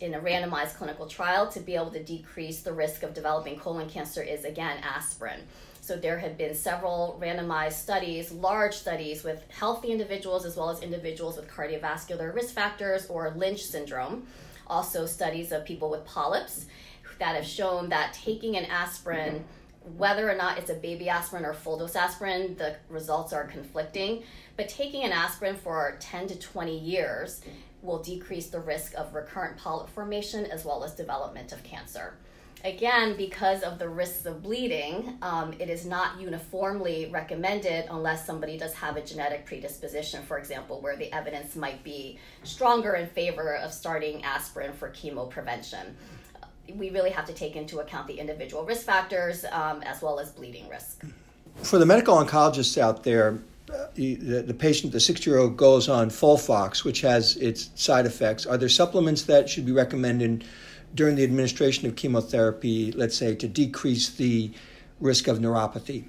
in 0.02 0.16
a 0.16 0.20
randomized 0.20 0.74
clinical 0.78 1.06
trial 1.06 1.48
to 1.52 1.60
be 1.60 1.76
able 1.76 1.92
to 1.92 2.04
decrease 2.04 2.62
the 2.62 2.74
risk 2.74 3.04
of 3.04 3.14
developing 3.14 3.60
colon 3.60 3.88
cancer 3.88 4.24
is 4.24 4.44
again 4.44 4.80
aspirin. 4.82 5.42
So 5.82 5.96
there 5.96 6.18
have 6.18 6.36
been 6.36 6.56
several 6.56 7.20
randomized 7.22 7.74
studies, 7.74 8.32
large 8.32 8.74
studies 8.74 9.24
with 9.24 9.44
healthy 9.52 9.92
individuals 9.92 10.46
as 10.46 10.58
well 10.58 10.72
as 10.72 10.82
individuals 10.82 11.38
with 11.38 11.48
cardiovascular 11.48 12.34
risk 12.34 12.56
factors 12.56 13.06
or 13.06 13.36
Lynch 13.36 13.62
syndrome. 13.62 14.26
Also, 14.66 15.06
studies 15.06 15.52
of 15.52 15.64
people 15.64 15.92
with 15.92 16.04
polyps 16.06 16.66
that 17.20 17.36
have 17.36 17.46
shown 17.46 17.90
that 17.90 18.14
taking 18.14 18.58
an 18.58 18.66
aspirin, 18.66 19.46
whether 19.98 20.30
or 20.30 20.36
not 20.36 20.58
it's 20.58 20.70
a 20.70 20.76
baby 20.76 21.10
aspirin 21.10 21.46
or 21.46 21.54
full 21.54 21.78
dose 21.78 21.96
aspirin, 21.96 22.56
the 22.58 22.76
results 22.90 23.34
are 23.34 23.46
conflicting. 23.46 24.24
But 24.58 24.70
taking 24.70 25.04
an 25.04 25.12
aspirin 25.12 25.56
for 25.56 25.98
10 26.00 26.28
to 26.28 26.40
20 26.40 26.78
years 26.78 27.42
will 27.82 28.02
decrease 28.02 28.48
the 28.48 28.60
risk 28.60 28.94
of 28.96 29.14
recurrent 29.14 29.58
polyp 29.58 29.90
formation 29.90 30.46
as 30.46 30.66
well 30.66 30.84
as 30.84 30.94
development 30.94 31.52
of 31.52 31.64
cancer 31.64 32.16
again, 32.66 33.16
because 33.16 33.62
of 33.62 33.78
the 33.78 33.88
risks 33.88 34.26
of 34.26 34.42
bleeding, 34.42 35.18
um, 35.22 35.54
it 35.60 35.70
is 35.70 35.86
not 35.86 36.20
uniformly 36.20 37.08
recommended 37.12 37.86
unless 37.90 38.26
somebody 38.26 38.58
does 38.58 38.74
have 38.74 38.98
a 38.98 39.02
genetic 39.02 39.46
predisposition, 39.46 40.24
for 40.24 40.38
example, 40.40 40.82
where 40.82 40.98
the 40.98 41.14
evidence 41.14 41.56
might 41.56 41.84
be 41.84 42.18
stronger 42.44 42.96
in 42.96 43.08
favor 43.08 43.56
of 43.56 43.72
starting 43.72 44.24
aspirin 44.24 44.74
for 44.74 44.90
chemo 44.90 45.30
prevention. 45.30 45.96
We 46.74 46.90
really 46.90 47.12
have 47.12 47.26
to 47.26 47.34
take 47.34 47.56
into 47.56 47.80
account 47.80 48.08
the 48.08 48.20
individual 48.20 48.64
risk 48.64 48.86
factors 48.86 49.46
um, 49.52 49.82
as 49.84 50.02
well 50.02 50.20
as 50.20 50.32
bleeding 50.32 50.68
risk. 50.70 51.04
For 51.64 51.78
the 51.78 51.86
medical 51.86 52.16
oncologists 52.18 52.78
out 52.78 53.04
there, 53.04 53.40
uh, 53.74 53.88
the, 53.96 54.16
the 54.16 54.54
patient, 54.54 54.94
the 54.94 55.00
60 55.00 55.30
year 55.30 55.40
old, 55.40 55.58
goes 55.58 55.90
on 55.90 56.10
Folfox, 56.10 56.84
which 56.84 57.02
has 57.02 57.38
its 57.38 57.70
side 57.76 58.06
effects. 58.06 58.46
Are 58.46 58.58
there 58.58 58.70
supplements 58.70 59.24
that 59.24 59.50
should 59.50 59.66
be 59.66 59.72
recommended 59.72 60.44
during 60.94 61.16
the 61.16 61.24
administration 61.24 61.88
of 61.88 61.96
chemotherapy, 61.96 62.92
let's 62.92 63.18
say, 63.18 63.36
to 63.36 63.48
decrease 63.48 64.10
the 64.10 64.52
risk 65.00 65.28
of 65.28 65.40
neuropathy? 65.40 66.06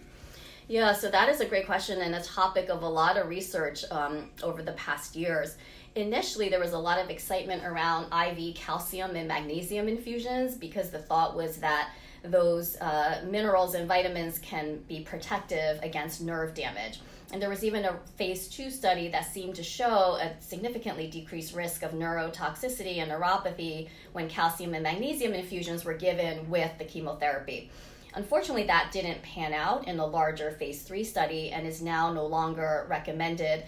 Yeah, 0.68 0.92
so 0.92 1.10
that 1.10 1.28
is 1.28 1.40
a 1.40 1.46
great 1.46 1.66
question 1.66 2.00
and 2.00 2.14
a 2.14 2.22
topic 2.22 2.68
of 2.68 2.82
a 2.82 2.88
lot 2.88 3.16
of 3.16 3.28
research 3.28 3.84
um, 3.90 4.30
over 4.42 4.62
the 4.62 4.72
past 4.72 5.14
years. 5.14 5.56
Initially, 5.96 6.50
there 6.50 6.60
was 6.60 6.74
a 6.74 6.78
lot 6.78 6.98
of 6.98 7.08
excitement 7.08 7.64
around 7.64 8.12
IV 8.12 8.54
calcium 8.54 9.16
and 9.16 9.26
magnesium 9.26 9.88
infusions 9.88 10.54
because 10.54 10.90
the 10.90 10.98
thought 10.98 11.34
was 11.34 11.56
that 11.56 11.90
those 12.22 12.76
uh, 12.76 13.24
minerals 13.26 13.74
and 13.74 13.88
vitamins 13.88 14.38
can 14.40 14.76
be 14.88 15.00
protective 15.00 15.80
against 15.82 16.20
nerve 16.20 16.52
damage. 16.52 17.00
And 17.32 17.40
there 17.40 17.48
was 17.48 17.64
even 17.64 17.86
a 17.86 17.96
phase 18.16 18.48
two 18.48 18.70
study 18.70 19.08
that 19.08 19.24
seemed 19.24 19.54
to 19.54 19.62
show 19.62 20.18
a 20.20 20.34
significantly 20.40 21.06
decreased 21.06 21.54
risk 21.54 21.82
of 21.82 21.92
neurotoxicity 21.92 22.98
and 22.98 23.10
neuropathy 23.10 23.88
when 24.12 24.28
calcium 24.28 24.74
and 24.74 24.82
magnesium 24.82 25.32
infusions 25.32 25.86
were 25.86 25.94
given 25.94 26.50
with 26.50 26.76
the 26.76 26.84
chemotherapy. 26.84 27.70
Unfortunately, 28.16 28.64
that 28.64 28.92
didn't 28.92 29.22
pan 29.22 29.52
out 29.52 29.86
in 29.88 29.96
the 29.96 30.06
larger 30.06 30.50
phase 30.52 30.82
three 30.82 31.04
study 31.04 31.50
and 31.50 31.66
is 31.66 31.82
now 31.82 32.12
no 32.12 32.26
longer 32.26 32.86
recommended. 32.88 33.64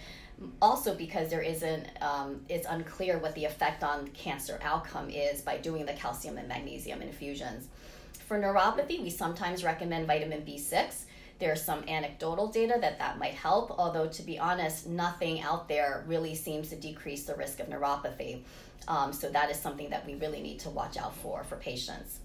Also, 0.62 0.94
because 0.94 1.30
there 1.30 1.42
isn't, 1.42 1.88
um, 2.00 2.40
it's 2.48 2.66
unclear 2.68 3.18
what 3.18 3.34
the 3.34 3.44
effect 3.44 3.82
on 3.82 4.06
cancer 4.08 4.58
outcome 4.62 5.10
is 5.10 5.40
by 5.40 5.56
doing 5.58 5.84
the 5.84 5.92
calcium 5.94 6.38
and 6.38 6.48
magnesium 6.48 7.02
infusions. 7.02 7.68
For 8.26 8.38
neuropathy, 8.38 9.02
we 9.02 9.10
sometimes 9.10 9.64
recommend 9.64 10.06
vitamin 10.06 10.42
B6 10.42 11.06
there's 11.38 11.62
some 11.62 11.84
anecdotal 11.88 12.48
data 12.48 12.78
that 12.80 12.98
that 12.98 13.18
might 13.18 13.34
help, 13.34 13.70
although 13.78 14.08
to 14.08 14.22
be 14.22 14.38
honest, 14.38 14.86
nothing 14.86 15.40
out 15.40 15.68
there 15.68 16.04
really 16.06 16.34
seems 16.34 16.68
to 16.70 16.76
decrease 16.76 17.24
the 17.24 17.34
risk 17.36 17.60
of 17.60 17.68
neuropathy. 17.68 18.42
Um, 18.88 19.12
so 19.12 19.28
that 19.30 19.50
is 19.50 19.58
something 19.58 19.90
that 19.90 20.06
we 20.06 20.14
really 20.16 20.40
need 20.40 20.58
to 20.60 20.70
watch 20.70 20.96
out 20.96 21.14
for 21.16 21.44
for 21.44 21.56
patients. 21.56 22.18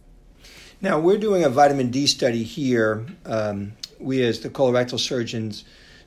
Now 0.82 1.00
we're 1.00 1.18
doing 1.18 1.44
a 1.44 1.50
vitamin 1.50 1.92
D 1.92 2.08
study 2.08 2.44
here. 2.44 3.06
Um, 3.26 3.74
we, 4.00 4.24
as 4.24 4.40
the 4.40 4.50
colorectal 4.50 5.00
surgeons, 5.00 5.64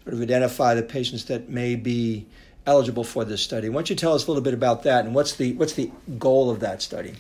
sort 0.07 0.15
of 0.15 0.23
identify 0.23 0.73
the 0.73 0.85
patients 0.85 1.25
that 1.25 1.49
may 1.49 1.75
be 1.75 2.27
eligible 2.65 3.03
for 3.03 3.25
this 3.25 3.43
study. 3.43 3.69
Why 3.69 3.75
don't 3.75 3.91
you 3.91 3.97
tell 3.97 4.15
us 4.15 4.25
a 4.27 4.31
little 4.31 4.43
bit 4.43 4.55
about 4.55 4.85
that 4.85 5.05
and 5.05 5.13
what's 5.13 5.35
the 5.35 5.53
what's 5.55 5.73
the 5.73 5.91
goal 6.17 6.49
of 6.49 6.61
that 6.61 6.81
study? 6.81 7.15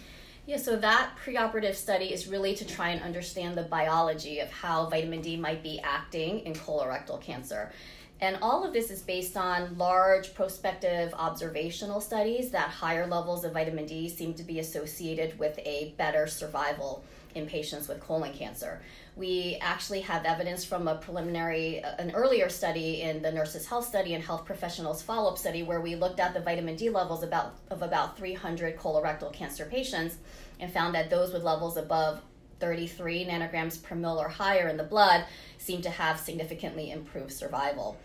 Yeah, 0.46 0.58
so 0.58 0.76
that 0.76 1.10
preoperative 1.24 1.74
study 1.74 2.12
is 2.12 2.28
really 2.28 2.54
to 2.54 2.64
try 2.64 2.90
and 2.90 3.02
understand 3.02 3.58
the 3.58 3.64
biology 3.64 4.38
of 4.38 4.52
how 4.52 4.88
vitamin 4.88 5.20
D 5.20 5.36
might 5.36 5.64
be 5.64 5.80
acting 5.82 6.40
in 6.40 6.52
colorectal 6.52 7.20
cancer. 7.20 7.72
And 8.20 8.38
all 8.40 8.64
of 8.64 8.72
this 8.72 8.92
is 8.92 9.02
based 9.02 9.36
on 9.36 9.76
large 9.76 10.32
prospective 10.32 11.12
observational 11.14 12.00
studies 12.00 12.50
that 12.52 12.70
higher 12.70 13.08
levels 13.08 13.44
of 13.44 13.52
vitamin 13.52 13.86
D 13.86 14.08
seem 14.08 14.32
to 14.34 14.44
be 14.44 14.60
associated 14.60 15.36
with 15.40 15.58
a 15.58 15.92
better 15.98 16.28
survival 16.28 17.02
in 17.36 17.46
patients 17.46 17.86
with 17.86 18.00
colon 18.00 18.32
cancer. 18.32 18.80
We 19.14 19.58
actually 19.60 20.00
have 20.00 20.24
evidence 20.24 20.64
from 20.64 20.88
a 20.88 20.96
preliminary, 20.96 21.84
uh, 21.84 21.94
an 21.98 22.10
earlier 22.12 22.48
study 22.48 23.02
in 23.02 23.22
the 23.22 23.30
Nurses 23.30 23.66
Health 23.66 23.86
Study 23.86 24.14
and 24.14 24.24
Health 24.24 24.44
Professionals 24.44 25.02
Follow 25.02 25.30
Up 25.30 25.38
Study, 25.38 25.62
where 25.62 25.80
we 25.80 25.94
looked 25.94 26.18
at 26.18 26.34
the 26.34 26.40
vitamin 26.40 26.76
D 26.76 26.90
levels 26.90 27.22
about, 27.22 27.56
of 27.70 27.82
about 27.82 28.16
300 28.16 28.76
colorectal 28.76 29.32
cancer 29.32 29.66
patients 29.66 30.16
and 30.58 30.72
found 30.72 30.94
that 30.94 31.10
those 31.10 31.32
with 31.32 31.44
levels 31.44 31.76
above 31.76 32.22
33 32.58 33.26
nanograms 33.26 33.82
per 33.82 33.94
mil 33.94 34.18
or 34.18 34.28
higher 34.28 34.68
in 34.68 34.78
the 34.78 34.84
blood 34.84 35.26
seem 35.58 35.82
to 35.82 35.90
have 35.90 36.18
significantly 36.18 36.90
improved 36.90 37.32
survival 37.32 37.98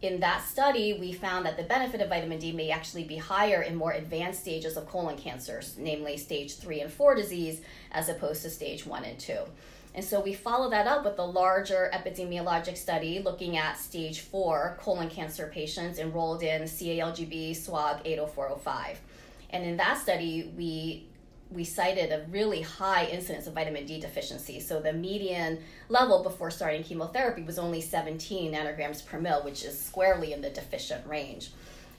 in 0.00 0.20
that 0.20 0.44
study, 0.44 0.96
we 0.98 1.12
found 1.12 1.44
that 1.44 1.56
the 1.56 1.64
benefit 1.64 2.00
of 2.00 2.08
vitamin 2.08 2.38
D 2.38 2.52
may 2.52 2.70
actually 2.70 3.04
be 3.04 3.16
higher 3.16 3.62
in 3.62 3.74
more 3.74 3.92
advanced 3.92 4.40
stages 4.40 4.76
of 4.76 4.88
colon 4.88 5.16
cancers, 5.16 5.74
namely 5.76 6.16
stage 6.16 6.56
three 6.56 6.80
and 6.80 6.92
four 6.92 7.16
disease, 7.16 7.60
as 7.90 8.08
opposed 8.08 8.42
to 8.42 8.50
stage 8.50 8.86
one 8.86 9.04
and 9.04 9.18
two. 9.18 9.40
And 9.96 10.04
so 10.04 10.20
we 10.20 10.34
follow 10.34 10.70
that 10.70 10.86
up 10.86 11.04
with 11.04 11.18
a 11.18 11.24
larger 11.24 11.90
epidemiologic 11.92 12.76
study 12.76 13.18
looking 13.18 13.56
at 13.56 13.76
stage 13.76 14.20
four 14.20 14.78
colon 14.80 15.10
cancer 15.10 15.50
patients 15.52 15.98
enrolled 15.98 16.44
in 16.44 16.62
CALGB 16.62 17.50
SWOG 17.56 18.02
80405. 18.04 19.00
And 19.50 19.64
in 19.64 19.76
that 19.78 19.98
study, 19.98 20.52
we 20.56 21.07
we 21.50 21.64
cited 21.64 22.12
a 22.12 22.26
really 22.30 22.60
high 22.60 23.06
incidence 23.06 23.46
of 23.46 23.54
vitamin 23.54 23.86
D 23.86 24.00
deficiency. 24.00 24.60
So 24.60 24.80
the 24.80 24.92
median 24.92 25.60
level 25.88 26.22
before 26.22 26.50
starting 26.50 26.82
chemotherapy 26.82 27.42
was 27.42 27.58
only 27.58 27.80
17 27.80 28.52
nanograms 28.52 29.04
per 29.04 29.18
mil, 29.18 29.42
which 29.42 29.64
is 29.64 29.80
squarely 29.80 30.32
in 30.32 30.42
the 30.42 30.50
deficient 30.50 31.06
range. 31.06 31.50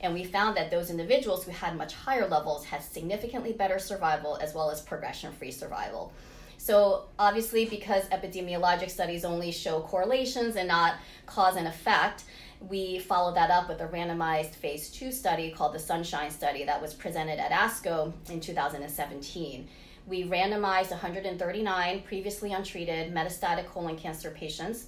And 0.02 0.14
we 0.14 0.24
found 0.24 0.56
that 0.56 0.72
those 0.72 0.90
individuals 0.90 1.44
who 1.44 1.52
had 1.52 1.76
much 1.76 1.94
higher 1.94 2.28
levels 2.28 2.66
had 2.66 2.84
significantly 2.84 3.52
better 3.52 3.80
survival 3.80 4.38
as 4.38 4.54
well 4.54 4.70
as 4.70 4.82
progression 4.82 5.32
free 5.34 5.52
survival. 5.52 6.14
So, 6.58 7.06
obviously, 7.18 7.66
because 7.66 8.04
epidemiologic 8.10 8.92
studies 8.92 9.24
only 9.24 9.52
show 9.52 9.80
correlations 9.80 10.58
and 10.58 10.68
not 10.68 10.96
cause 11.26 11.56
and 11.56 11.68
effect, 11.68 12.26
we 12.60 13.00
followed 13.00 13.36
that 13.36 13.50
up 13.50 13.70
with 13.70 13.82
a 13.82 13.88
randomized 13.88 14.54
phase 14.56 14.90
two 14.90 15.12
study 15.12 15.52
called 15.52 15.74
the 15.74 15.80
Sunshine 15.80 16.30
Study 16.30 16.66
that 16.66 16.82
was 16.82 16.94
presented 16.94 17.40
at 17.40 17.52
ASCO 17.52 18.12
in 18.30 18.40
2017. 18.40 19.68
We 20.08 20.26
randomized 20.26 20.92
139 20.92 22.02
previously 22.02 22.52
untreated 22.52 23.14
metastatic 23.14 23.68
colon 23.68 23.98
cancer 23.98 24.32
patients 24.32 24.88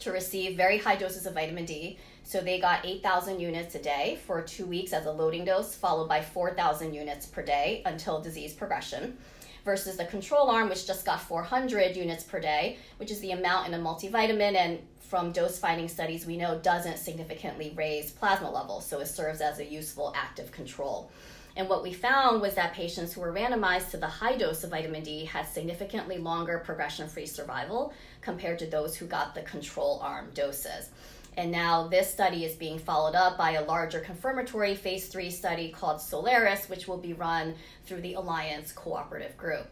to 0.00 0.12
receive 0.12 0.56
very 0.56 0.78
high 0.78 0.96
doses 0.96 1.26
of 1.26 1.34
vitamin 1.34 1.64
D. 1.64 1.98
So 2.24 2.40
they 2.40 2.60
got 2.60 2.84
8,000 2.84 3.40
units 3.40 3.74
a 3.74 3.82
day 3.82 4.18
for 4.26 4.42
two 4.42 4.66
weeks 4.66 4.92
as 4.92 5.06
a 5.06 5.10
loading 5.10 5.44
dose, 5.44 5.74
followed 5.74 6.08
by 6.08 6.20
4,000 6.20 6.92
units 6.92 7.26
per 7.26 7.42
day 7.42 7.82
until 7.86 8.20
disease 8.20 8.52
progression 8.52 9.16
versus 9.64 9.96
the 9.96 10.04
control 10.04 10.50
arm, 10.50 10.68
which 10.68 10.86
just 10.86 11.04
got 11.04 11.20
400 11.20 11.96
units 11.96 12.24
per 12.24 12.38
day, 12.40 12.78
which 12.98 13.10
is 13.10 13.20
the 13.20 13.32
amount 13.32 13.68
in 13.68 13.74
a 13.74 13.78
multivitamin. 13.78 14.54
And 14.54 14.78
from 15.08 15.32
dose 15.32 15.58
finding 15.58 15.88
studies, 15.88 16.26
we 16.26 16.36
know 16.36 16.58
doesn't 16.58 16.98
significantly 16.98 17.72
raise 17.74 18.10
plasma 18.10 18.50
levels, 18.50 18.86
so 18.86 19.00
it 19.00 19.06
serves 19.06 19.40
as 19.40 19.58
a 19.58 19.64
useful 19.64 20.12
active 20.14 20.52
control. 20.52 21.10
And 21.56 21.66
what 21.66 21.82
we 21.82 21.94
found 21.94 22.42
was 22.42 22.54
that 22.56 22.74
patients 22.74 23.14
who 23.14 23.22
were 23.22 23.32
randomized 23.32 23.90
to 23.90 23.96
the 23.96 24.06
high 24.06 24.36
dose 24.36 24.64
of 24.64 24.70
vitamin 24.70 25.02
D 25.02 25.24
had 25.24 25.48
significantly 25.48 26.18
longer 26.18 26.58
progression 26.58 27.08
free 27.08 27.24
survival 27.24 27.94
compared 28.20 28.58
to 28.58 28.66
those 28.66 28.94
who 28.96 29.06
got 29.06 29.34
the 29.34 29.42
control 29.42 29.98
arm 30.02 30.28
doses. 30.34 30.90
And 31.38 31.50
now 31.50 31.88
this 31.88 32.12
study 32.12 32.44
is 32.44 32.54
being 32.54 32.78
followed 32.78 33.14
up 33.14 33.38
by 33.38 33.52
a 33.52 33.64
larger 33.64 34.00
confirmatory 34.00 34.74
phase 34.74 35.08
three 35.08 35.30
study 35.30 35.70
called 35.70 36.02
Solaris, 36.02 36.68
which 36.68 36.86
will 36.86 36.98
be 36.98 37.14
run 37.14 37.54
through 37.86 38.02
the 38.02 38.14
Alliance 38.14 38.72
Cooperative 38.72 39.36
Group. 39.38 39.68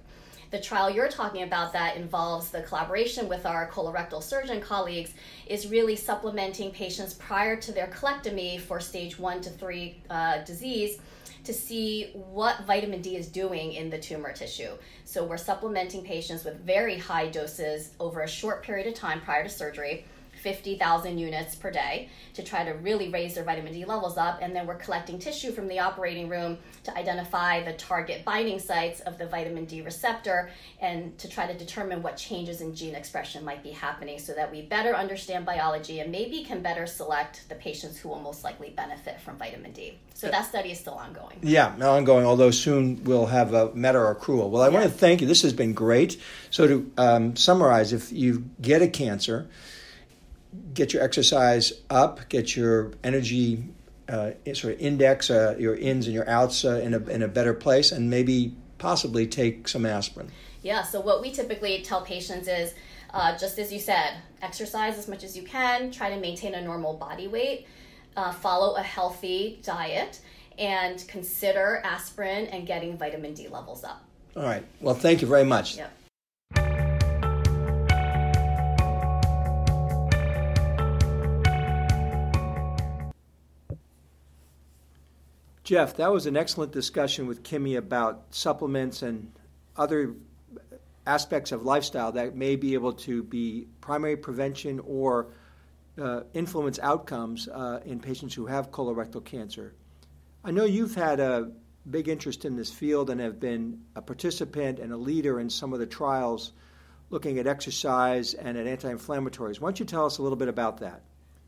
The 0.51 0.61
trial 0.61 0.89
you're 0.89 1.09
talking 1.09 1.43
about 1.43 1.73
that 1.73 1.97
involves 1.97 2.51
the 2.51 2.63
collaboration 2.63 3.29
with 3.29 3.47
our 3.47 3.69
colorectal 3.69 4.23
surgeon 4.23 4.61
colleagues 4.61 5.13
is 5.47 5.67
really 5.67 5.97
supplementing 5.97 6.71
patients 6.71 7.15
prior 7.15 7.57
to 7.57 7.73
their 7.73 7.89
colectomy 7.89 8.61
for 8.61 8.79
stage 8.79 9.19
one 9.19 9.41
to 9.41 9.51
three 9.51 10.01
uh, 10.09 10.45
disease 10.45 10.99
to 11.45 11.53
see 11.53 12.11
what 12.15 12.65
vitamin 12.65 13.01
D 13.01 13.17
is 13.17 13.29
doing 13.29 13.73
in 13.73 13.91
the 13.91 13.99
tumor 13.99 14.33
tissue. 14.33 14.73
So 15.05 15.25
we're 15.25 15.37
supplementing 15.37 16.03
patients 16.05 16.45
with 16.45 16.61
very 16.61 16.99
high 16.99 17.29
doses 17.29 17.91
over 18.01 18.23
a 18.23 18.29
short 18.29 18.63
period 18.63 18.87
of 18.87 18.95
time 18.95 19.21
prior 19.21 19.45
to 19.45 19.49
surgery 19.49 20.05
50,000 20.47 21.19
units 21.19 21.57
per 21.57 21.73
day 21.73 22.09
to 22.35 22.41
try 22.41 22.63
to 22.63 22.71
really 22.75 23.09
raise 23.09 23.35
their 23.35 23.43
vitamin 23.43 23.73
D 23.73 23.85
levels 23.85 24.17
up. 24.17 24.39
And 24.41 24.55
then 24.55 24.65
we're 24.65 24.77
collecting 24.77 25.19
tissue 25.19 25.51
from 25.51 25.67
the 25.67 25.81
operating 25.81 26.29
room 26.29 26.59
to 26.85 26.97
identify 26.97 27.65
the 27.65 27.73
target 27.73 28.25
binding 28.25 28.61
sites 28.61 29.01
of 29.01 29.19
the 29.19 29.27
vitamin 29.27 29.65
D 29.65 29.83
receptor 29.83 30.51
and 30.81 31.19
to 31.19 31.29
try 31.29 31.49
to 31.49 31.59
determine 31.59 32.01
what 32.01 32.17
changes 32.17 32.61
in 32.61 32.77
gene 32.77 32.95
expression 32.95 33.45
might 33.45 33.65
be 33.65 33.71
happening 33.71 34.21
so 34.21 34.35
that 34.35 34.53
we 34.53 34.63
better 34.63 34.95
understand 34.95 35.45
biology 35.45 35.99
and 35.99 36.13
maybe 36.13 36.45
can 36.45 36.63
better 36.63 36.87
select 36.87 37.49
the 37.49 37.57
patients 37.57 37.99
who 37.99 38.09
will 38.09 38.21
most 38.21 38.45
likely 38.45 38.71
benefit 38.71 39.21
from 39.21 39.37
vitamin 39.37 39.73
D. 39.73 39.99
So 40.15 40.29
that 40.29 40.47
study 40.47 40.71
is 40.71 40.79
still 40.79 40.95
ongoing. 40.95 41.39
Yeah, 41.43 41.75
ongoing, 41.83 42.25
although 42.25 42.53
soon 42.53 43.03
we'll 43.03 43.27
have 43.27 43.53
a 43.53 43.75
meta 43.75 43.99
accrual. 43.99 44.49
Well, 44.49 44.63
I 44.63 44.69
want 44.69 44.85
to 44.85 44.91
thank 44.91 45.21
you. 45.21 45.27
This 45.27 45.43
has 45.43 45.53
been 45.53 45.75
great. 45.75 46.21
So, 46.51 46.69
to 46.69 46.93
um, 46.97 47.35
summarize, 47.35 47.93
if 47.93 48.13
you 48.13 48.49
get 48.61 48.81
a 48.81 48.89
cancer, 48.89 49.49
get 50.75 50.93
your 50.93 51.03
exercise 51.03 51.73
up, 51.91 52.29
get 52.29 52.57
your 52.57 52.93
energy 53.03 53.65
uh, 54.09 54.31
sort 54.55 54.75
of 54.75 54.81
index, 54.81 55.31
uh, 55.31 55.57
your 55.59 55.75
ins 55.75 56.07
and 56.07 56.15
your 56.15 56.29
outs 56.29 56.65
uh, 56.65 56.81
in, 56.83 56.95
a, 56.95 56.99
in 57.09 57.23
a 57.23 57.29
better 57.29 57.55
place, 57.55 57.93
and 57.93 58.09
maybe 58.09 58.55
possibly 58.79 59.27
take 59.27 59.69
some 59.69 59.85
aspirin. 59.85 60.31
Yeah, 60.63 60.83
so 60.83 61.01
what 61.01 61.21
we 61.21 61.31
typically 61.31 61.83
tell 61.83 62.03
patients 62.03 62.49
is 62.49 62.75
uh, 63.13 63.37
just 63.39 63.59
as 63.59 63.73
you 63.73 63.79
said, 63.79 64.15
exercise 64.43 64.99
as 64.99 65.09
much 65.09 65.25
as 65.25 65.37
you 65.37 65.43
can, 65.43 65.91
try 65.91 66.11
to 66.11 66.21
maintain 66.21 66.55
a 66.55 66.63
normal 66.63 66.95
body 66.95 67.29
weight, 67.29 67.67
uh, 68.17 68.33
follow 68.33 68.77
a 68.77 68.83
healthy 68.83 69.61
diet, 69.63 70.21
and 70.59 71.05
consider 71.09 71.81
aspirin 71.85 72.47
and 72.47 72.67
getting 72.67 72.97
vitamin 72.97 73.35
D 73.35 73.49
levels 73.49 73.85
up. 73.85 74.05
All 74.37 74.43
right. 74.43 74.65
Well, 74.81 74.95
thank 74.95 75.23
you 75.23 75.29
very 75.29 75.45
much. 75.45 75.77
Yep. 75.77 75.93
Jeff, 85.67 85.97
that 85.97 86.13
was 86.13 86.27
an 86.27 86.37
excellent 86.37 86.71
discussion 86.71 87.27
with 87.27 87.43
Kimmy 87.43 87.77
about 87.77 88.27
supplements 88.31 89.03
and 89.03 89.33
other 89.77 90.15
aspects 91.05 91.51
of 91.51 91.65
lifestyle 91.65 92.13
that 92.13 92.37
may 92.37 92.55
be 92.55 92.75
able 92.75 92.93
to 92.93 93.25
be 93.25 93.67
primary 93.81 94.17
prevention 94.17 94.81
or 94.87 95.27
uh, 96.01 96.21
influence 96.35 96.79
outcomes 96.79 97.49
uh, 97.49 97.81
in 97.85 97.99
patients 97.99 98.33
who 98.33 98.47
have 98.47 98.71
colorectal 98.71 99.25
cancer. 99.25 99.75
I 100.45 100.53
know 100.53 100.67
you've 100.67 100.95
had 100.95 101.19
a 101.19 101.51
big 101.91 102.07
interest 102.07 102.45
in 102.45 102.55
this 102.55 102.71
field 102.71 103.11
and 103.11 103.21
have 103.21 103.41
been 103.41 103.81
a 103.97 104.03
participant 104.03 104.79
and 104.79 104.93
a 104.93 104.97
leader 104.97 105.41
in 105.41 105.51
some 105.51 105.73
of 105.73 105.81
the 105.81 105.87
trials 105.87 106.53
looking 107.11 107.41
at 107.41 107.49
exercise 107.49 108.35
and 108.35 108.57
at 108.57 108.69
anti 108.69 108.93
inflammatories. 108.93 109.61
Why 109.61 109.67
don't 109.67 109.81
you 109.81 109.87
tell 109.87 110.07
us 110.07 110.19
a 110.19 110.23
little 110.23 110.39
bit 110.39 110.47
about 110.47 110.79
that? 110.79 111.03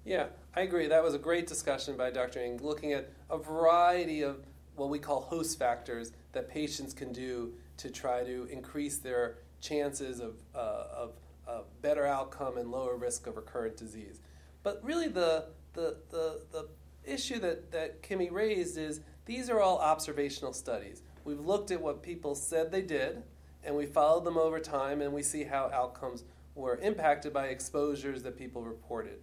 Yeah, 0.08 0.28
I 0.56 0.62
agree. 0.62 0.86
That 0.86 1.04
was 1.04 1.12
a 1.12 1.18
great 1.18 1.46
discussion 1.46 1.94
by 1.94 2.10
Dr. 2.10 2.40
Ng, 2.40 2.62
looking 2.62 2.94
at 2.94 3.10
a 3.28 3.36
variety 3.36 4.22
of 4.22 4.38
what 4.74 4.88
we 4.88 4.98
call 4.98 5.20
host 5.20 5.58
factors 5.58 6.12
that 6.32 6.48
patients 6.48 6.94
can 6.94 7.12
do 7.12 7.52
to 7.76 7.90
try 7.90 8.24
to 8.24 8.48
increase 8.50 8.96
their 8.96 9.36
chances 9.60 10.20
of, 10.20 10.36
uh, 10.54 10.84
of, 10.96 11.12
of 11.46 11.66
better 11.82 12.06
outcome 12.06 12.56
and 12.56 12.70
lower 12.70 12.96
risk 12.96 13.26
of 13.26 13.36
recurrent 13.36 13.76
disease. 13.76 14.20
But 14.62 14.82
really, 14.82 15.08
the, 15.08 15.48
the, 15.74 15.98
the, 16.08 16.40
the 16.52 16.68
issue 17.04 17.38
that, 17.40 17.70
that 17.72 18.02
Kimmy 18.02 18.32
raised 18.32 18.78
is 18.78 19.02
these 19.26 19.50
are 19.50 19.60
all 19.60 19.76
observational 19.76 20.54
studies. 20.54 21.02
We've 21.24 21.38
looked 21.38 21.70
at 21.70 21.82
what 21.82 22.02
people 22.02 22.34
said 22.34 22.72
they 22.72 22.80
did, 22.80 23.24
and 23.62 23.76
we 23.76 23.84
followed 23.84 24.24
them 24.24 24.38
over 24.38 24.58
time, 24.58 25.02
and 25.02 25.12
we 25.12 25.22
see 25.22 25.44
how 25.44 25.70
outcomes 25.70 26.24
were 26.54 26.78
impacted 26.78 27.34
by 27.34 27.48
exposures 27.48 28.22
that 28.22 28.38
people 28.38 28.62
reported 28.62 29.18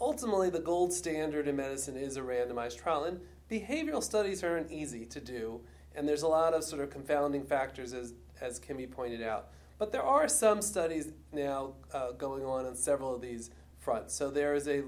ultimately 0.00 0.50
the 0.50 0.60
gold 0.60 0.92
standard 0.92 1.46
in 1.46 1.56
medicine 1.56 1.96
is 1.96 2.16
a 2.16 2.20
randomized 2.20 2.78
trial. 2.78 3.04
And 3.04 3.20
behavioral 3.50 4.02
studies 4.02 4.42
aren't 4.42 4.70
easy 4.70 5.04
to 5.06 5.20
do, 5.20 5.60
and 5.94 6.08
there's 6.08 6.22
a 6.22 6.28
lot 6.28 6.54
of 6.54 6.64
sort 6.64 6.82
of 6.82 6.90
confounding 6.90 7.44
factors, 7.44 7.92
as, 7.92 8.14
as 8.40 8.58
Kimmy 8.58 8.90
pointed 8.90 9.22
out. 9.22 9.48
But 9.78 9.92
there 9.92 10.02
are 10.02 10.28
some 10.28 10.60
studies 10.62 11.12
now 11.32 11.74
uh, 11.92 12.12
going 12.12 12.44
on 12.44 12.66
on 12.66 12.76
several 12.76 13.14
of 13.14 13.20
these 13.20 13.50
fronts. 13.78 14.14
So 14.14 14.30
there 14.30 14.54
is 14.54 14.68
a 14.68 14.82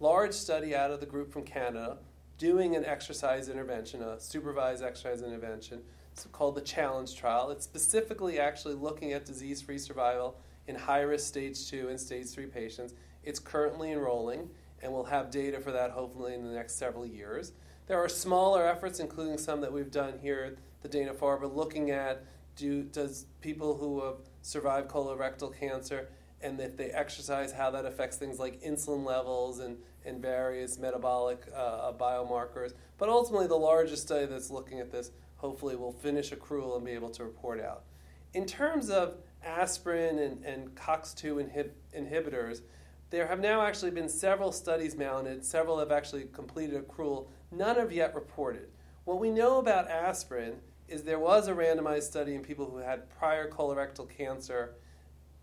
large 0.00 0.32
study 0.32 0.74
out 0.74 0.90
of 0.90 1.00
the 1.00 1.06
group 1.06 1.32
from 1.32 1.42
Canada 1.42 1.98
doing 2.38 2.76
an 2.76 2.84
exercise 2.84 3.48
intervention, 3.48 4.00
a 4.00 4.18
supervised 4.18 4.82
exercise 4.82 5.22
intervention. 5.22 5.82
It's 6.12 6.24
called 6.32 6.54
the 6.54 6.62
Challenge 6.62 7.14
Trial. 7.14 7.50
It's 7.50 7.64
specifically 7.64 8.38
actually 8.38 8.74
looking 8.74 9.12
at 9.12 9.24
disease 9.24 9.60
free 9.60 9.78
survival 9.78 10.38
in 10.66 10.76
high 10.76 11.00
risk 11.00 11.26
stage 11.26 11.68
2 11.68 11.88
and 11.88 12.00
stage 12.00 12.28
3 12.28 12.46
patients. 12.46 12.94
It's 13.28 13.38
currently 13.38 13.92
enrolling, 13.92 14.48
and 14.82 14.90
we'll 14.90 15.04
have 15.04 15.30
data 15.30 15.60
for 15.60 15.70
that 15.72 15.90
hopefully 15.90 16.32
in 16.32 16.42
the 16.42 16.50
next 16.50 16.76
several 16.76 17.04
years. 17.04 17.52
There 17.86 18.02
are 18.02 18.08
smaller 18.08 18.66
efforts, 18.66 19.00
including 19.00 19.36
some 19.36 19.60
that 19.60 19.70
we've 19.70 19.90
done 19.90 20.18
here 20.18 20.44
at 20.44 20.54
the 20.80 20.88
Dana 20.88 21.12
Farber, 21.12 21.54
looking 21.54 21.90
at 21.90 22.24
do 22.56 22.84
does 22.84 23.26
people 23.42 23.76
who 23.76 24.02
have 24.02 24.14
survived 24.40 24.88
colorectal 24.88 25.54
cancer 25.54 26.08
and 26.40 26.58
if 26.58 26.76
they 26.78 26.90
exercise, 26.90 27.52
how 27.52 27.70
that 27.72 27.84
affects 27.84 28.16
things 28.16 28.38
like 28.38 28.62
insulin 28.62 29.04
levels 29.04 29.58
and, 29.58 29.76
and 30.06 30.22
various 30.22 30.78
metabolic 30.78 31.42
uh, 31.54 31.58
uh 31.58 31.92
biomarkers. 31.92 32.72
But 32.96 33.10
ultimately, 33.10 33.46
the 33.46 33.56
largest 33.56 34.04
study 34.04 34.24
that's 34.24 34.50
looking 34.50 34.80
at 34.80 34.90
this 34.90 35.10
hopefully 35.36 35.76
will 35.76 35.92
finish 35.92 36.30
accrual 36.30 36.76
and 36.76 36.84
be 36.86 36.92
able 36.92 37.10
to 37.10 37.24
report 37.24 37.60
out. 37.60 37.84
In 38.32 38.46
terms 38.46 38.88
of 38.88 39.16
aspirin 39.44 40.18
and, 40.18 40.44
and 40.44 40.74
COX2 40.74 41.44
inhib- 41.44 41.70
inhibitors, 41.94 42.62
there 43.10 43.26
have 43.26 43.40
now 43.40 43.62
actually 43.62 43.90
been 43.90 44.08
several 44.08 44.52
studies 44.52 44.96
mounted, 44.96 45.44
several 45.44 45.78
have 45.78 45.90
actually 45.90 46.24
completed 46.32 46.86
accrual, 46.86 47.28
none 47.50 47.76
have 47.76 47.92
yet 47.92 48.14
reported. 48.14 48.68
What 49.04 49.18
we 49.18 49.30
know 49.30 49.58
about 49.58 49.90
aspirin 49.90 50.56
is 50.88 51.02
there 51.02 51.18
was 51.18 51.48
a 51.48 51.54
randomized 51.54 52.02
study 52.02 52.34
in 52.34 52.42
people 52.42 52.66
who 52.70 52.78
had 52.78 53.08
prior 53.10 53.50
colorectal 53.50 54.08
cancer, 54.08 54.74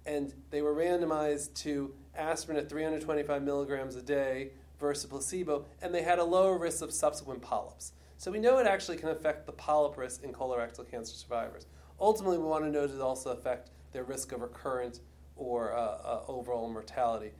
and 0.06 0.34
they 0.52 0.62
were 0.62 0.76
randomized 0.76 1.56
to 1.56 1.94
aspirin 2.16 2.58
at 2.58 2.70
325 2.70 3.42
milligrams 3.42 3.96
a 3.96 4.02
day 4.02 4.52
versus 4.80 5.10
placebo, 5.10 5.66
and 5.82 5.94
they 5.94 6.04
had 6.04 6.20
a 6.20 6.24
lower 6.24 6.58
risk 6.58 6.84
of 6.84 6.92
subsequent 6.92 7.42
polyps. 7.42 7.94
So 8.18 8.32
we 8.32 8.40
know 8.40 8.60
it 8.60 8.68
actually 8.68 8.98
can 8.98 9.10
affect 9.10 9.46
the 9.46 9.52
polyp 9.52 9.98
risk 9.98 10.24
in 10.24 10.32
colorectal 10.32 10.90
cancer 10.90 11.16
survivors. 11.16 11.66
Ultimately, 12.00 12.38
we 12.38 12.46
want 12.46 12.64
to 12.64 12.70
know 12.70 12.86
does 12.86 12.96
it 12.96 13.02
also 13.02 13.32
affect 13.32 13.72
their 13.92 14.04
risk 14.04 14.32
of 14.32 14.42
recurrent 14.42 15.00
or 15.36 15.74
uh, 15.74 15.80
uh, 15.80 16.22
overall 16.28 16.70
mortality 16.70 17.32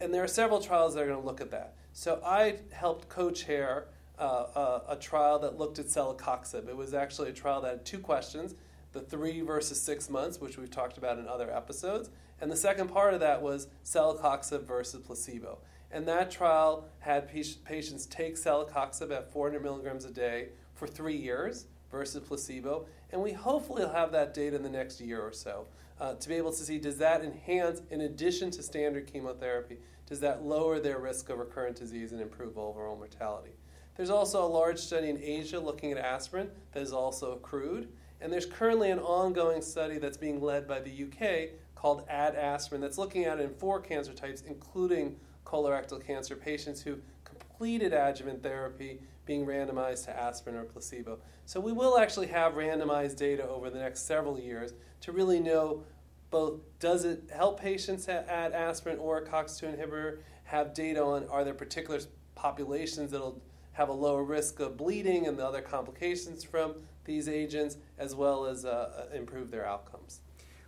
and 0.00 0.12
there 0.12 0.22
are 0.22 0.28
several 0.28 0.60
trials 0.60 0.94
that 0.94 1.02
are 1.02 1.06
going 1.06 1.20
to 1.20 1.26
look 1.26 1.40
at 1.40 1.50
that. 1.50 1.74
So 1.92 2.20
I 2.24 2.56
helped 2.72 3.08
co-chair 3.08 3.86
uh, 4.18 4.82
a, 4.86 4.92
a, 4.92 4.96
trial 4.96 5.38
that 5.40 5.58
looked 5.58 5.78
at 5.78 5.86
celecoxib. 5.86 6.68
It 6.68 6.76
was 6.76 6.94
actually 6.94 7.30
a 7.30 7.32
trial 7.32 7.60
that 7.62 7.70
had 7.70 7.84
two 7.84 7.98
questions 7.98 8.54
the 8.92 9.00
three 9.00 9.40
versus 9.40 9.80
six 9.80 10.08
months, 10.08 10.40
which 10.40 10.56
we've 10.56 10.70
talked 10.70 10.96
about 10.96 11.18
in 11.18 11.26
other 11.26 11.52
episodes. 11.52 12.10
And 12.40 12.50
the 12.50 12.56
second 12.56 12.88
part 12.88 13.12
of 13.12 13.20
that 13.20 13.42
was 13.42 13.66
celecoxib 13.84 14.64
versus 14.64 15.00
placebo. 15.04 15.58
And 15.90 16.06
that 16.08 16.30
trial 16.30 16.86
had 17.00 17.28
patients 17.64 18.06
take 18.06 18.36
celecoxib 18.36 19.10
at 19.10 19.32
400 19.32 19.62
milligrams 19.62 20.04
a 20.04 20.10
day 20.10 20.48
for 20.74 20.86
three 20.86 21.16
years 21.16 21.66
versus 21.90 22.22
placebo. 22.26 22.86
And 23.10 23.22
we 23.22 23.32
hopefully 23.32 23.82
will 23.82 23.92
have 23.92 24.12
that 24.12 24.32
data 24.32 24.56
in 24.56 24.62
the 24.62 24.70
next 24.70 25.00
year 25.00 25.20
or 25.20 25.32
so 25.32 25.66
uh, 26.00 26.14
to 26.14 26.28
be 26.28 26.34
able 26.34 26.52
to 26.52 26.62
see 26.62 26.78
does 26.78 26.98
that 26.98 27.24
enhance, 27.24 27.82
in 27.90 28.02
addition 28.02 28.50
to 28.52 28.62
standard 28.62 29.10
chemotherapy, 29.10 29.78
does 30.06 30.20
that 30.20 30.44
lower 30.44 30.80
their 30.80 30.98
risk 30.98 31.30
of 31.30 31.38
recurrent 31.38 31.76
disease 31.76 32.12
and 32.12 32.20
improve 32.20 32.58
overall 32.58 32.96
mortality? 32.96 33.52
There's 33.96 34.10
also 34.10 34.44
a 34.44 34.48
large 34.48 34.78
study 34.78 35.08
in 35.08 35.18
Asia 35.22 35.60
looking 35.60 35.92
at 35.92 35.98
aspirin 35.98 36.50
that 36.72 36.82
is 36.82 36.92
also 36.92 37.32
accrued. 37.32 37.88
And 38.20 38.32
there's 38.32 38.46
currently 38.46 38.90
an 38.90 38.98
ongoing 38.98 39.62
study 39.62 39.98
that's 39.98 40.16
being 40.16 40.40
led 40.40 40.66
by 40.66 40.80
the 40.80 41.04
UK 41.04 41.50
called 41.74 42.04
Add 42.08 42.34
Aspirin 42.34 42.80
that's 42.80 42.98
looking 42.98 43.24
at 43.24 43.38
it 43.38 43.42
in 43.42 43.50
four 43.54 43.80
cancer 43.80 44.12
types, 44.12 44.42
including 44.46 45.16
colorectal 45.44 46.04
cancer 46.04 46.34
patients 46.34 46.80
who 46.80 46.98
completed 47.24 47.92
adjuvant 47.92 48.42
therapy 48.42 49.00
being 49.26 49.46
randomized 49.46 50.04
to 50.04 50.18
aspirin 50.18 50.56
or 50.56 50.64
placebo. 50.64 51.18
So 51.46 51.60
we 51.60 51.72
will 51.72 51.98
actually 51.98 52.26
have 52.28 52.54
randomized 52.54 53.16
data 53.16 53.46
over 53.48 53.70
the 53.70 53.78
next 53.78 54.06
several 54.06 54.38
years 54.38 54.72
to 55.02 55.12
really 55.12 55.40
know 55.40 55.84
both 56.30 56.60
does 56.80 57.04
it 57.04 57.30
help 57.32 57.60
patients 57.60 58.08
add 58.08 58.52
aspirin 58.52 58.98
or 58.98 59.18
a 59.18 59.22
COX2 59.24 59.78
inhibitor, 59.78 60.18
have 60.42 60.74
data 60.74 61.00
on 61.02 61.28
are 61.28 61.44
there 61.44 61.54
particular 61.54 62.00
populations 62.34 63.12
that'll 63.12 63.40
have 63.72 63.88
a 63.88 63.92
lower 63.92 64.24
risk 64.24 64.58
of 64.60 64.76
bleeding 64.76 65.26
and 65.26 65.38
the 65.38 65.46
other 65.46 65.62
complications 65.62 66.42
from 66.42 66.74
these 67.04 67.28
agents, 67.28 67.76
as 67.98 68.14
well 68.14 68.46
as 68.46 68.64
uh, 68.64 69.06
uh 69.12 69.16
improve 69.16 69.50
their 69.50 69.64
outcomes. 69.64 70.20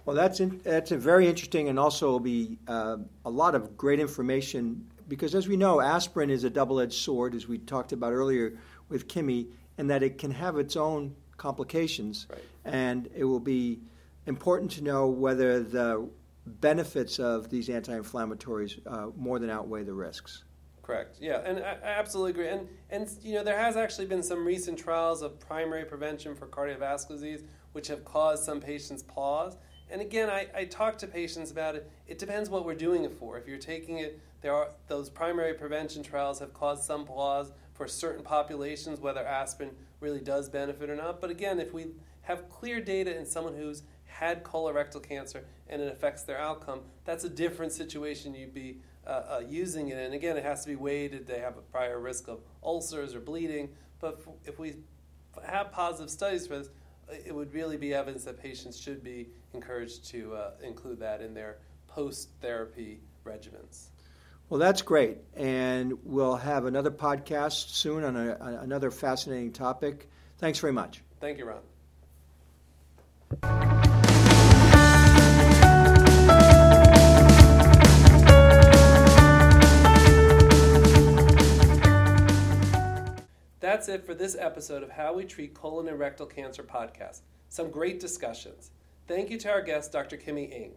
Well, 0.04 0.14
that's 0.14 0.38
in, 0.38 0.60
that's 0.62 0.92
a 0.92 0.96
very 0.96 1.26
interesting, 1.26 1.68
and 1.68 1.80
also 1.80 2.10
will 2.10 2.20
be 2.20 2.58
uh, 2.68 2.98
a 3.24 3.30
lot 3.30 3.56
of 3.56 3.76
great 3.76 3.98
information 3.98 4.86
because, 5.08 5.34
as 5.34 5.48
we 5.48 5.56
know, 5.56 5.80
aspirin 5.80 6.30
is 6.30 6.44
a 6.44 6.50
double-edged 6.50 6.94
sword, 6.94 7.34
as 7.34 7.46
we 7.46 7.58
talked 7.58 7.92
about 7.92 8.12
earlier 8.12 8.58
with 8.88 9.08
Kimmy, 9.08 9.48
and 9.78 9.90
that 9.90 10.02
it 10.02 10.18
can 10.18 10.30
have 10.30 10.58
its 10.58 10.76
own 10.76 11.14
complications, 11.36 12.26
right. 12.30 12.40
and 12.64 13.08
it 13.14 13.24
will 13.24 13.40
be 13.40 13.80
important 14.26 14.70
to 14.72 14.82
know 14.82 15.06
whether 15.06 15.62
the 15.62 16.08
benefits 16.46 17.18
of 17.18 17.50
these 17.50 17.68
anti-inflammatories 17.68 18.80
uh, 18.86 19.10
more 19.16 19.38
than 19.38 19.50
outweigh 19.50 19.82
the 19.82 19.92
risks. 19.92 20.44
Correct. 20.82 21.16
Yeah, 21.20 21.40
and 21.44 21.58
I, 21.58 21.78
I, 21.82 21.98
absolutely 21.98 22.30
agree. 22.30 22.48
And 22.48 22.68
and 22.90 23.10
you 23.20 23.34
know 23.34 23.42
there 23.42 23.58
has 23.58 23.76
actually 23.76 24.06
been 24.06 24.22
some 24.22 24.46
recent 24.46 24.78
trials 24.78 25.20
of 25.20 25.40
primary 25.40 25.84
prevention 25.84 26.36
for 26.36 26.46
cardiovascular 26.46 27.08
disease, 27.08 27.42
which 27.72 27.88
have 27.88 28.04
caused 28.04 28.44
some 28.44 28.60
patients 28.60 29.02
pause. 29.02 29.56
And 29.90 30.00
again, 30.00 30.28
I, 30.28 30.48
I 30.54 30.64
talk 30.64 30.98
to 30.98 31.06
patients 31.06 31.50
about 31.50 31.76
it. 31.76 31.90
It 32.06 32.18
depends 32.18 32.50
what 32.50 32.64
we're 32.64 32.74
doing 32.74 33.04
it 33.04 33.12
for. 33.12 33.38
If 33.38 33.46
you're 33.46 33.58
taking 33.58 33.98
it, 33.98 34.20
there 34.40 34.52
are 34.52 34.68
those 34.88 35.08
primary 35.08 35.54
prevention 35.54 36.02
trials 36.02 36.38
have 36.40 36.52
caused 36.52 36.84
some 36.84 37.04
pause 37.04 37.52
for 37.74 37.86
certain 37.86 38.24
populations, 38.24 39.00
whether 39.00 39.24
aspirin 39.24 39.70
really 40.00 40.20
does 40.20 40.48
benefit 40.48 40.90
or 40.90 40.96
not. 40.96 41.20
But 41.20 41.30
again, 41.30 41.60
if 41.60 41.72
we 41.72 41.88
have 42.22 42.48
clear 42.48 42.80
data 42.80 43.16
in 43.16 43.26
someone 43.26 43.54
who's 43.54 43.82
had 44.06 44.42
colorectal 44.42 45.02
cancer 45.02 45.44
and 45.68 45.80
it 45.80 45.92
affects 45.92 46.22
their 46.22 46.38
outcome, 46.38 46.80
that's 47.04 47.24
a 47.24 47.28
different 47.28 47.72
situation 47.72 48.34
you'd 48.34 48.54
be 48.54 48.78
uh, 49.06 49.10
uh, 49.10 49.42
using 49.46 49.88
it. 49.88 49.98
And 49.98 50.14
again, 50.14 50.36
it 50.36 50.42
has 50.42 50.62
to 50.62 50.68
be 50.68 50.76
weighed. 50.76 51.26
They 51.26 51.38
have 51.38 51.56
a 51.56 51.62
prior 51.62 52.00
risk 52.00 52.28
of 52.28 52.40
ulcers 52.62 53.14
or 53.14 53.20
bleeding? 53.20 53.68
But 54.00 54.20
if 54.44 54.58
we 54.58 54.76
have 55.46 55.70
positive 55.70 56.10
studies 56.10 56.46
for 56.46 56.58
this, 56.58 56.70
it 57.08 57.34
would 57.34 57.52
really 57.52 57.76
be 57.76 57.94
evidence 57.94 58.24
that 58.24 58.40
patients 58.40 58.78
should 58.78 59.02
be 59.02 59.28
encouraged 59.54 60.04
to 60.06 60.34
uh, 60.34 60.50
include 60.62 61.00
that 61.00 61.20
in 61.20 61.34
their 61.34 61.58
post 61.88 62.30
therapy 62.40 63.00
regimens. 63.24 63.88
Well, 64.48 64.60
that's 64.60 64.82
great. 64.82 65.18
And 65.34 65.98
we'll 66.04 66.36
have 66.36 66.66
another 66.66 66.90
podcast 66.90 67.70
soon 67.70 68.04
on 68.04 68.16
a, 68.16 68.36
another 68.62 68.90
fascinating 68.90 69.52
topic. 69.52 70.08
Thanks 70.38 70.58
very 70.58 70.72
much. 70.72 71.02
Thank 71.20 71.38
you, 71.38 71.52
Ron. 73.42 73.82
That's 83.76 83.88
it 83.88 84.06
for 84.06 84.14
this 84.14 84.38
episode 84.40 84.82
of 84.82 84.88
How 84.88 85.12
We 85.12 85.26
Treat 85.26 85.52
Colon 85.52 85.88
and 85.88 85.98
Rectal 85.98 86.24
Cancer 86.24 86.62
podcast. 86.62 87.20
Some 87.50 87.70
great 87.70 88.00
discussions. 88.00 88.70
Thank 89.06 89.28
you 89.28 89.36
to 89.40 89.50
our 89.50 89.60
guest, 89.60 89.92
Dr. 89.92 90.16
Kimmy 90.16 90.50
Ng. 90.50 90.72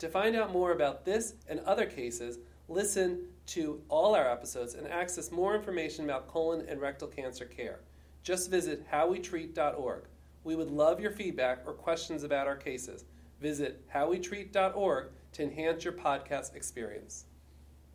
To 0.00 0.08
find 0.10 0.36
out 0.36 0.52
more 0.52 0.72
about 0.72 1.06
this 1.06 1.36
and 1.48 1.60
other 1.60 1.86
cases, 1.86 2.40
listen 2.68 3.28
to 3.46 3.80
all 3.88 4.14
our 4.14 4.30
episodes 4.30 4.74
and 4.74 4.86
access 4.86 5.32
more 5.32 5.56
information 5.56 6.04
about 6.04 6.28
colon 6.28 6.66
and 6.68 6.82
rectal 6.82 7.08
cancer 7.08 7.46
care. 7.46 7.80
Just 8.22 8.50
visit 8.50 8.86
howwetreat.org. 8.92 10.04
We 10.44 10.54
would 10.54 10.70
love 10.70 11.00
your 11.00 11.12
feedback 11.12 11.62
or 11.64 11.72
questions 11.72 12.24
about 12.24 12.46
our 12.46 12.56
cases. 12.56 13.06
Visit 13.40 13.88
howwetreat.org 13.88 15.06
to 15.32 15.42
enhance 15.42 15.82
your 15.82 15.94
podcast 15.94 16.54
experience. 16.54 17.24